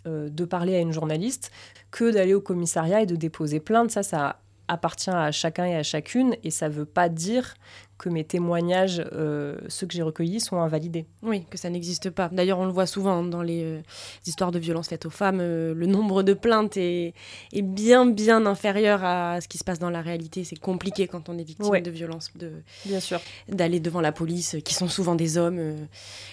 euh, 0.07 0.29
de 0.29 0.45
parler 0.45 0.77
à 0.77 0.81
une 0.81 0.93
journaliste 0.93 1.51
que 1.91 2.11
d'aller 2.11 2.35
au 2.35 2.41
commissariat 2.41 3.03
et 3.03 3.07
de 3.07 3.17
déposer 3.17 3.61
plainte. 3.61 3.91
Ça, 3.91 4.03
ça 4.03 4.41
appartient 4.69 5.11
à 5.11 5.31
chacun 5.33 5.65
et 5.67 5.77
à 5.77 5.83
chacune 5.83 6.37
et 6.43 6.51
ça 6.51 6.69
ne 6.69 6.75
veut 6.75 6.85
pas 6.85 7.09
dire 7.09 7.55
que 7.99 8.09
mes 8.09 8.25
témoignages, 8.25 9.03
euh, 9.13 9.57
ceux 9.69 9.87
que 9.87 9.95
j'ai 9.95 10.03
recueillis, 10.03 10.41
sont 10.41 10.61
invalidés. 10.61 11.07
Oui, 11.23 11.45
que 11.49 11.57
ça 11.57 11.71
n'existe 11.71 12.11
pas. 12.11 12.29
D'ailleurs, 12.31 12.59
on 12.59 12.67
le 12.67 12.73
voit 12.73 12.87
souvent 12.87 13.23
dans 13.23 13.43
les, 13.43 13.63
euh, 13.63 13.81
histoires 14.27 14.53
de 14.53 14.59
violences 14.59 14.89
faites 14.89 15.07
aux 15.07 15.11
femmes. 15.11 15.39
Euh, 15.41 15.75
le 15.75 15.87
nombre 15.87 16.23
de 16.23 16.35
plaintes 16.35 16.77
est, 16.77 17.15
est, 17.53 17.63
bien, 17.63 18.07
bien 18.07 18.45
inférieur 18.47 19.05
à 19.05 19.41
ce 19.41 19.49
qui 19.49 19.59
se 19.59 19.65
passe 19.65 19.79
dans 19.79 19.91
la 19.91 20.03
réalité. 20.03 20.45
C'est 20.45 20.59
compliqué 20.59 21.09
quand 21.09 21.29
on 21.29 21.39
est 21.39 21.45
victime 21.45 21.81
de 21.81 21.91
violences, 21.91 22.31
de, 22.37 22.53
bien 22.85 23.01
sûr, 23.01 23.21
d'aller 23.49 23.81
devant 23.81 24.01
la 24.01 24.13
police, 24.13 24.57
qui 24.65 24.75
sont 24.75 24.89
souvent 24.89 25.15
des 25.15 25.39
hommes 25.39 25.77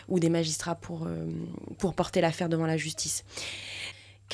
ou 0.10 0.20
des 0.20 0.30
magistrats 0.30 0.76
pour, 0.76 1.08
pour 1.78 1.94
porter 1.94 2.22
l'affaire 2.22 2.50
devant 2.50 2.66
la 2.66 2.78
justice. 2.78 3.24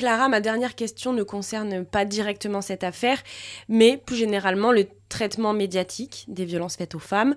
Clara, 0.00 0.30
ma 0.30 0.40
dernière 0.40 0.76
question 0.76 1.12
ne 1.12 1.22
concerne 1.22 1.84
pas 1.84 2.06
directement 2.06 2.62
cette 2.62 2.84
affaire, 2.84 3.18
mais 3.68 3.98
plus 3.98 4.16
généralement 4.16 4.72
le 4.72 4.86
traitement 5.10 5.52
médiatique 5.52 6.24
des 6.26 6.46
violences 6.46 6.76
faites 6.76 6.94
aux 6.94 7.00
femmes, 7.00 7.34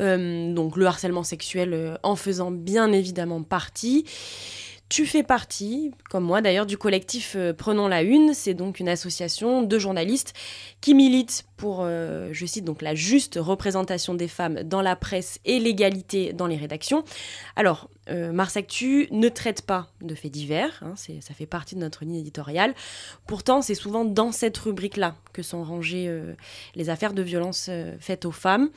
euh, 0.00 0.52
donc 0.52 0.76
le 0.76 0.86
harcèlement 0.86 1.22
sexuel 1.22 1.72
euh, 1.72 1.94
en 2.02 2.16
faisant 2.16 2.50
bien 2.50 2.90
évidemment 2.90 3.44
partie. 3.44 4.06
Tu 4.90 5.06
fais 5.06 5.22
partie, 5.22 5.92
comme 6.10 6.24
moi 6.24 6.42
d'ailleurs, 6.42 6.66
du 6.66 6.76
collectif 6.76 7.34
euh, 7.36 7.52
Prenons 7.52 7.86
la 7.86 8.02
Une. 8.02 8.34
C'est 8.34 8.54
donc 8.54 8.80
une 8.80 8.88
association 8.88 9.62
de 9.62 9.78
journalistes 9.78 10.34
qui 10.80 10.94
milite 10.94 11.44
pour, 11.56 11.82
euh, 11.82 12.30
je 12.32 12.44
cite 12.44 12.64
donc, 12.64 12.82
la 12.82 12.96
juste 12.96 13.38
représentation 13.40 14.14
des 14.14 14.26
femmes 14.26 14.64
dans 14.64 14.82
la 14.82 14.96
presse 14.96 15.38
et 15.44 15.60
l'égalité 15.60 16.32
dans 16.32 16.48
les 16.48 16.56
rédactions. 16.56 17.04
Alors, 17.54 17.88
euh, 18.08 18.32
Mars 18.32 18.56
Actu 18.56 19.06
ne 19.12 19.28
traite 19.28 19.62
pas 19.62 19.86
de 20.00 20.16
faits 20.16 20.32
divers, 20.32 20.82
hein, 20.82 20.94
ça 20.96 21.34
fait 21.34 21.46
partie 21.46 21.76
de 21.76 21.80
notre 21.80 22.04
ligne 22.04 22.16
éditoriale. 22.16 22.74
Pourtant, 23.28 23.62
c'est 23.62 23.76
souvent 23.76 24.04
dans 24.04 24.32
cette 24.32 24.58
rubrique-là 24.58 25.14
que 25.32 25.42
sont 25.44 25.62
rangées 25.62 26.12
les 26.74 26.90
affaires 26.90 27.12
de 27.12 27.22
violences 27.22 27.70
faites 28.00 28.24
aux 28.24 28.32
femmes. 28.32 28.70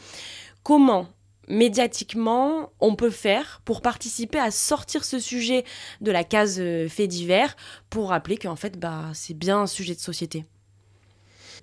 Comment 0.61 1.07
médiatiquement 1.47 2.71
on 2.79 2.95
peut 2.95 3.09
faire 3.09 3.61
pour 3.65 3.81
participer 3.81 4.39
à 4.39 4.51
sortir 4.51 5.03
ce 5.03 5.19
sujet 5.19 5.63
de 6.01 6.11
la 6.11 6.23
case 6.23 6.59
euh, 6.59 6.87
fait 6.87 7.07
divers 7.07 7.55
pour 7.89 8.09
rappeler 8.09 8.37
qu'en 8.37 8.55
fait 8.55 8.79
bah, 8.79 9.05
c'est 9.13 9.33
bien 9.33 9.61
un 9.61 9.67
sujet 9.67 9.95
de 9.95 9.99
société. 9.99 10.45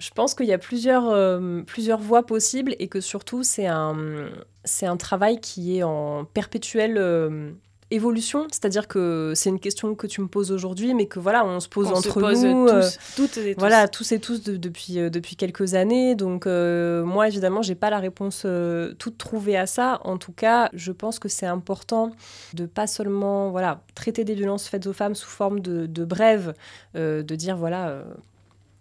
Je 0.01 0.11
pense 0.11 0.35
qu'il 0.35 0.47
y 0.47 0.53
a 0.53 0.59
plusieurs, 0.59 1.11
euh, 1.11 1.61
plusieurs 1.63 2.01
voies 2.01 2.25
possibles 2.25 2.75
et 2.79 2.89
que 2.89 3.01
surtout 3.01 3.43
c'est 3.43 3.67
un, 3.67 4.25
travail 4.99 5.41
qui 5.41 5.77
est 5.77 5.83
en 5.83 6.25
perpétuel 6.25 6.97
euh, 6.97 7.53
évolution, 7.91 8.47
c'est-à-dire 8.51 8.89
que 8.89 9.33
c'est 9.35 9.51
une 9.51 9.59
question 9.59 9.95
que 9.95 10.07
tu 10.07 10.21
me 10.21 10.29
poses 10.29 10.53
aujourd'hui, 10.53 10.95
mais 10.95 11.07
que 11.07 11.19
voilà, 11.19 11.45
on 11.45 11.61
se 11.61 11.69
pose 11.69 11.89
entre 11.89 12.21
nous, 12.21 12.67
tous, 12.67 12.73
euh, 12.73 12.91
toutes 13.17 13.37
et 13.39 13.55
tous. 13.55 13.61
voilà, 13.61 13.89
tous 13.89 14.13
et 14.13 14.21
tous 14.21 14.43
depuis 14.43 14.99
euh, 14.99 15.11
depuis 15.11 15.37
quelques 15.37 15.75
années. 15.75 16.15
Donc 16.15 16.47
euh, 16.47 17.05
moi, 17.05 17.29
évidemment, 17.29 17.63
j'ai 17.63 17.75
pas 17.75 17.91
la 17.91 17.99
réponse 17.99 18.47
toute 18.99 19.19
trouvée 19.19 19.57
à 19.57 19.67
ça. 19.67 20.01
En 20.05 20.19
tout 20.19 20.33
cas, 20.33 20.71
je 20.73 20.93
pense 20.93 21.19
que 21.19 21.29
c'est 21.29 21.47
important 21.47 22.13
de 22.55 22.67
pas 22.67 22.87
seulement 22.87 23.51
voilà 23.51 23.83
traiter 23.95 24.25
des 24.25 24.35
violences 24.35 24.69
faites 24.69 24.87
aux 24.87 24.93
femmes 24.93 25.15
sous 25.15 25.29
forme 25.29 25.61
de, 25.61 25.87
de 25.87 26.05
brève, 26.05 26.55
de 26.95 27.35
dire 27.35 27.57
voilà 27.57 28.05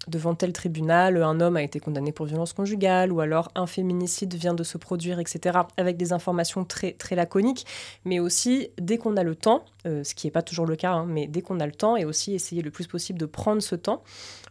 devant 0.07 0.35
tel 0.35 0.53
tribunal, 0.53 1.21
un 1.21 1.39
homme 1.39 1.57
a 1.57 1.63
été 1.63 1.79
condamné 1.79 2.11
pour 2.11 2.25
violence 2.25 2.53
conjugale, 2.53 3.11
ou 3.11 3.19
alors 3.19 3.51
un 3.55 3.67
féminicide 3.67 4.33
vient 4.33 4.53
de 4.53 4.63
se 4.63 4.77
produire, 4.77 5.19
etc., 5.19 5.59
avec 5.77 5.97
des 5.97 6.13
informations 6.13 6.65
très, 6.65 6.93
très 6.93 7.15
laconiques, 7.15 7.65
mais 8.05 8.19
aussi, 8.19 8.69
dès 8.79 8.97
qu'on 8.97 9.17
a 9.17 9.23
le 9.23 9.35
temps, 9.35 9.65
euh, 9.85 10.03
ce 10.03 10.15
qui 10.15 10.27
n'est 10.27 10.31
pas 10.31 10.41
toujours 10.41 10.65
le 10.65 10.75
cas, 10.75 10.91
hein, 10.91 11.05
mais 11.07 11.27
dès 11.27 11.41
qu'on 11.41 11.59
a 11.59 11.65
le 11.65 11.73
temps, 11.73 11.97
et 11.97 12.05
aussi 12.05 12.33
essayer 12.33 12.61
le 12.61 12.71
plus 12.71 12.87
possible 12.87 13.19
de 13.19 13.25
prendre 13.25 13.61
ce 13.61 13.75
temps, 13.75 14.01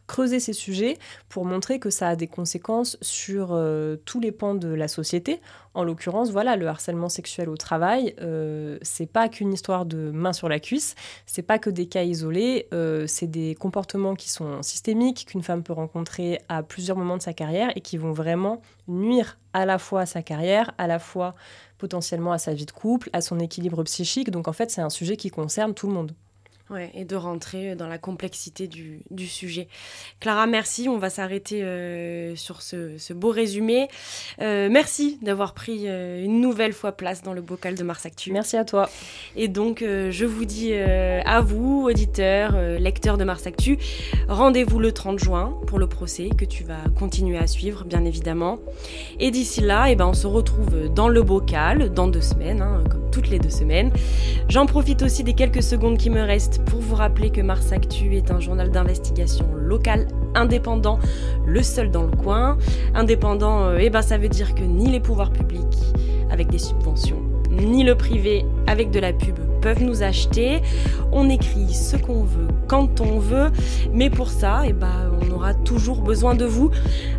creuser 0.09 0.41
ces 0.41 0.53
sujets 0.53 0.99
pour 1.29 1.45
montrer 1.45 1.79
que 1.79 1.91
ça 1.91 2.09
a 2.09 2.17
des 2.17 2.27
conséquences 2.27 2.97
sur 3.01 3.51
euh, 3.53 3.97
tous 4.05 4.19
les 4.19 4.33
pans 4.33 4.57
de 4.57 4.69
la 4.69 4.89
société. 4.89 5.41
En 5.75 5.85
l'occurrence, 5.85 6.31
voilà, 6.31 6.57
le 6.57 6.67
harcèlement 6.67 7.09
sexuel 7.09 7.49
au 7.49 7.57
travail, 7.57 8.17
euh, 8.21 8.79
c'est 8.83 9.07
pas 9.07 9.29
qu'une 9.29 9.53
histoire 9.53 9.87
de 9.87 10.11
main 10.11 10.33
sur 10.33 10.49
la 10.49 10.59
cuisse, 10.59 10.97
c'est 11.27 11.43
pas 11.43 11.61
que 11.61 11.71
des 11.71 11.87
cas 11.87 12.03
isolés, 12.03 12.67
euh, 12.75 13.05
c'est 13.07 13.29
des 13.29 13.55
comportements 13.55 14.17
qui 14.17 14.31
sont 14.31 14.63
systémiques 14.63 15.27
qu'une 15.27 15.43
femme 15.43 15.63
peut 15.63 15.75
rencontrer 15.75 16.41
à 16.49 16.65
plusieurs 16.65 16.97
moments 16.97 17.19
de 17.19 17.23
sa 17.23 17.35
carrière 17.35 17.71
et 17.77 17.81
qui 17.81 17.99
vont 17.99 18.13
vraiment 18.13 18.61
nuire 18.89 19.39
à 19.53 19.67
la 19.67 19.79
fois 19.79 20.01
à 20.01 20.07
sa 20.07 20.23
carrière, 20.23 20.73
à 20.79 20.87
la 20.87 20.99
fois 20.99 21.35
potentiellement 21.77 22.33
à 22.33 22.39
sa 22.39 22.55
vie 22.55 22.67
de 22.67 22.73
couple, 22.73 23.11
à 23.13 23.21
son 23.21 23.39
équilibre 23.39 23.85
psychique. 23.85 24.31
Donc 24.31 24.49
en 24.49 24.53
fait, 24.53 24.71
c'est 24.71 24.81
un 24.81 24.91
sujet 24.91 25.17
qui 25.17 25.31
concerne 25.31 25.75
tout 25.75 25.87
le 25.87 25.93
monde. 25.93 26.13
Ouais, 26.71 26.91
et 26.93 27.07
de 27.07 27.17
rentrer 27.17 27.75
dans 27.77 27.87
la 27.87 27.97
complexité 27.97 28.69
du, 28.69 29.01
du 29.11 29.27
sujet. 29.27 29.69
Clara, 30.21 30.47
merci. 30.47 30.87
On 30.87 30.99
va 30.99 31.09
s'arrêter 31.09 31.63
euh, 31.63 32.37
sur 32.37 32.61
ce, 32.61 32.99
ce, 32.99 33.15
beau 33.15 33.31
résumé. 33.31 33.89
Euh, 34.43 34.69
merci 34.71 35.19
d'avoir 35.23 35.55
pris 35.55 35.85
euh, 35.87 36.23
une 36.23 36.43
nouvelle 36.43 36.75
fois 36.75 36.93
place 36.93 37.23
dans 37.23 37.33
le 37.33 37.41
bocal 37.41 37.75
de 37.75 37.83
Mars 37.83 38.05
Actu. 38.05 38.33
Merci 38.33 38.59
à 38.59 38.67
toi. 38.67 38.91
Et 39.35 39.49
donc, 39.49 39.83
je 39.83 40.25
vous 40.27 40.45
dis 40.45 40.75
à 40.75 41.41
vous, 41.41 41.87
auditeurs, 41.89 42.61
lecteurs 42.79 43.17
de 43.17 43.25
Mars 43.25 43.47
Actu, 43.47 43.79
rendez-vous 44.29 44.79
le 44.79 44.93
30 44.93 45.19
juin 45.19 45.59
pour 45.67 45.79
le 45.79 45.87
procès 45.87 46.29
que 46.37 46.45
tu 46.45 46.65
vas 46.65 46.83
continuer 46.99 47.39
à 47.39 47.47
suivre, 47.47 47.85
bien 47.85 48.05
évidemment. 48.05 48.59
Et 49.21 49.31
d'ici 49.31 49.63
là, 49.63 49.87
eh 49.89 49.97
ben, 49.97 50.07
on 50.07 50.15
se 50.15 50.27
retrouve 50.27 50.93
dans 50.95 51.09
le 51.09 51.23
bocal 51.23 51.93
dans 51.95 52.09
deux 52.09 52.21
semaines, 52.21 52.61
hein, 52.61 52.85
comme 52.91 53.11
toutes 53.11 53.31
les 53.31 53.39
deux 53.39 53.51
semaines. 53.51 53.91
J'en 54.49 54.67
profite 54.67 55.03
aussi 55.03 55.25
des 55.25 55.35
quelques 55.35 55.63
secondes 55.63 55.97
qui 55.97 56.11
me 56.11 56.23
restent 56.23 56.58
pour 56.67 56.81
vous 56.81 56.95
rappeler 56.95 57.31
que 57.31 57.41
Mars 57.41 57.73
Actu 57.73 58.17
est 58.17 58.31
un 58.31 58.41
journal 58.41 58.71
d'investigation 58.71 59.47
local 59.55 60.09
indépendant, 60.35 60.99
le 61.47 61.63
seul 61.63 61.91
dans 61.91 62.03
le 62.03 62.17
coin. 62.17 62.59
Indépendant, 62.95 63.67
euh, 63.67 63.79
eh 63.81 63.91
ben 63.91 64.03
ça 64.03 64.19
veut 64.19 64.29
dire 64.29 64.55
que 64.55 64.63
ni 64.63 64.91
les 64.91 65.01
pouvoirs 65.01 65.33
publics 65.33 65.79
avec 66.31 66.49
des 66.49 66.59
subventions, 66.59 67.23
ni 67.51 67.85
le 67.85 67.95
privé 67.95 68.45
avec 68.67 68.91
de 68.91 69.01
la 69.01 69.13
pub 69.13 69.48
peuvent 69.61 69.83
nous 69.83 70.03
acheter. 70.03 70.63
On 71.13 71.29
écrit 71.29 71.73
ce 71.73 71.97
qu'on 71.97 72.23
veut 72.23 72.49
quand 72.67 73.01
on 73.01 73.19
veut, 73.19 73.51
mais 73.93 74.11
pour 74.11 74.29
ça, 74.29 74.63
eh 74.67 74.73
ben, 74.73 75.11
on 75.21 75.31
aura 75.35 75.55
toujours 75.55 76.01
besoin 76.01 76.35
de 76.35 76.45
vous. 76.45 76.71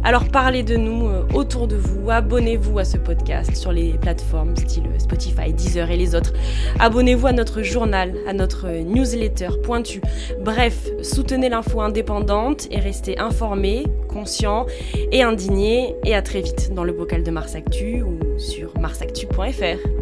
Alors 0.03 0.27
parlez 0.27 0.63
de 0.63 0.75
nous 0.75 1.07
euh, 1.07 1.23
autour 1.33 1.67
de 1.67 1.75
vous, 1.75 2.09
abonnez-vous 2.09 2.79
à 2.79 2.85
ce 2.85 2.97
podcast 2.97 3.55
sur 3.55 3.71
les 3.71 3.93
plateformes 3.93 4.55
style 4.55 4.83
Spotify, 4.97 5.53
Deezer 5.53 5.89
et 5.89 5.97
les 5.97 6.15
autres. 6.15 6.33
Abonnez-vous 6.79 7.27
à 7.27 7.31
notre 7.31 7.61
journal, 7.63 8.13
à 8.27 8.33
notre 8.33 8.67
newsletter 8.67 9.49
pointu. 9.63 10.01
Bref, 10.43 10.87
soutenez 11.01 11.49
l'info 11.49 11.81
indépendante 11.81 12.67
et 12.71 12.79
restez 12.79 13.19
informés, 13.19 13.85
conscients 14.07 14.65
et 15.11 15.23
indignés. 15.23 15.95
Et 16.05 16.15
à 16.15 16.21
très 16.21 16.41
vite 16.41 16.73
dans 16.73 16.83
le 16.83 16.93
bocal 16.93 17.23
de 17.23 17.31
Mars 17.31 17.55
Actu 17.55 18.01
ou 18.01 18.19
sur 18.37 18.77
marsactu.fr. 18.79 19.98